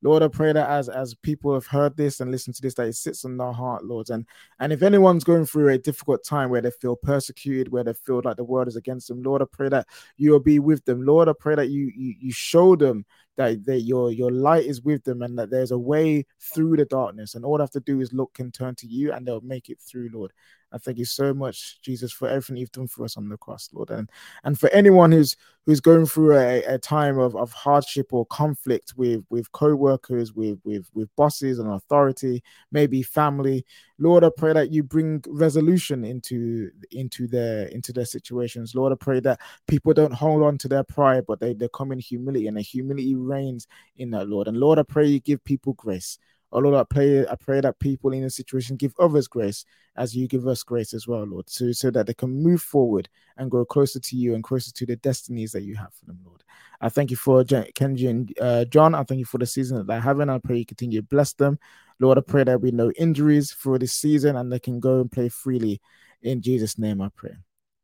[0.07, 2.87] Lord, I pray that as as people have heard this and listened to this, that
[2.87, 4.09] it sits on their heart, Lord.
[4.09, 4.25] And
[4.61, 8.23] and if anyone's going through a difficult time where they feel persecuted, where they feel
[8.25, 11.05] like the world is against them, Lord, I pray that you will be with them.
[11.05, 13.05] Lord, I pray that you you, you show them
[13.37, 16.85] that, that your your light is with them and that there's a way through the
[16.85, 17.35] darkness.
[17.35, 19.69] And all they have to do is look and turn to you and they'll make
[19.71, 20.33] it through, Lord.
[20.77, 23.71] I thank you so much, Jesus, for everything you've done for us on the cross,
[23.73, 23.91] Lord.
[23.91, 24.11] And
[24.45, 28.93] and for anyone who's who's going through a, a time of, of hardship or conflict
[28.97, 33.65] with with co-workers, with with with bosses and authority, maybe family,
[33.99, 38.75] Lord, I pray that you bring resolution into into their into their situations.
[38.75, 41.91] Lord, I pray that people don't hold on to their pride, but they, they come
[41.91, 43.67] in humility and the humility reigns
[43.97, 44.47] in that, Lord.
[44.47, 46.19] And Lord, I pray you give people grace.
[46.57, 50.17] Oh Lord, I pray, I pray that people in a situation give others grace as
[50.17, 53.51] you give us grace as well, Lord, so, so that they can move forward and
[53.51, 56.43] grow closer to you and closer to the destinies that you have for them, Lord.
[56.81, 58.95] I thank you for Kenji and uh, John.
[58.95, 60.31] I thank you for the season that they're having.
[60.31, 61.59] I pray you continue to bless them.
[62.01, 65.13] Lord, I pray there be no injuries for this season and they can go and
[65.13, 65.83] play freely.
[66.23, 67.37] In Jesus' name, I pray.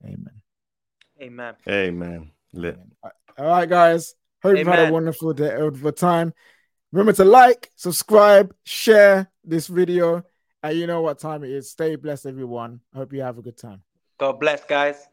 [0.02, 0.40] Amen.
[1.20, 1.54] Amen.
[1.68, 2.30] Amen.
[2.54, 2.78] Lit.
[3.02, 4.14] All right, guys.
[4.42, 4.64] Hope Amen.
[4.66, 6.32] you've had a wonderful day, wonderful time.
[6.92, 10.24] Remember to like, subscribe, share this video.
[10.62, 11.70] And you know what time it is.
[11.70, 12.80] Stay blessed, everyone.
[12.94, 13.82] Hope you have a good time.
[14.18, 15.08] God bless, guys.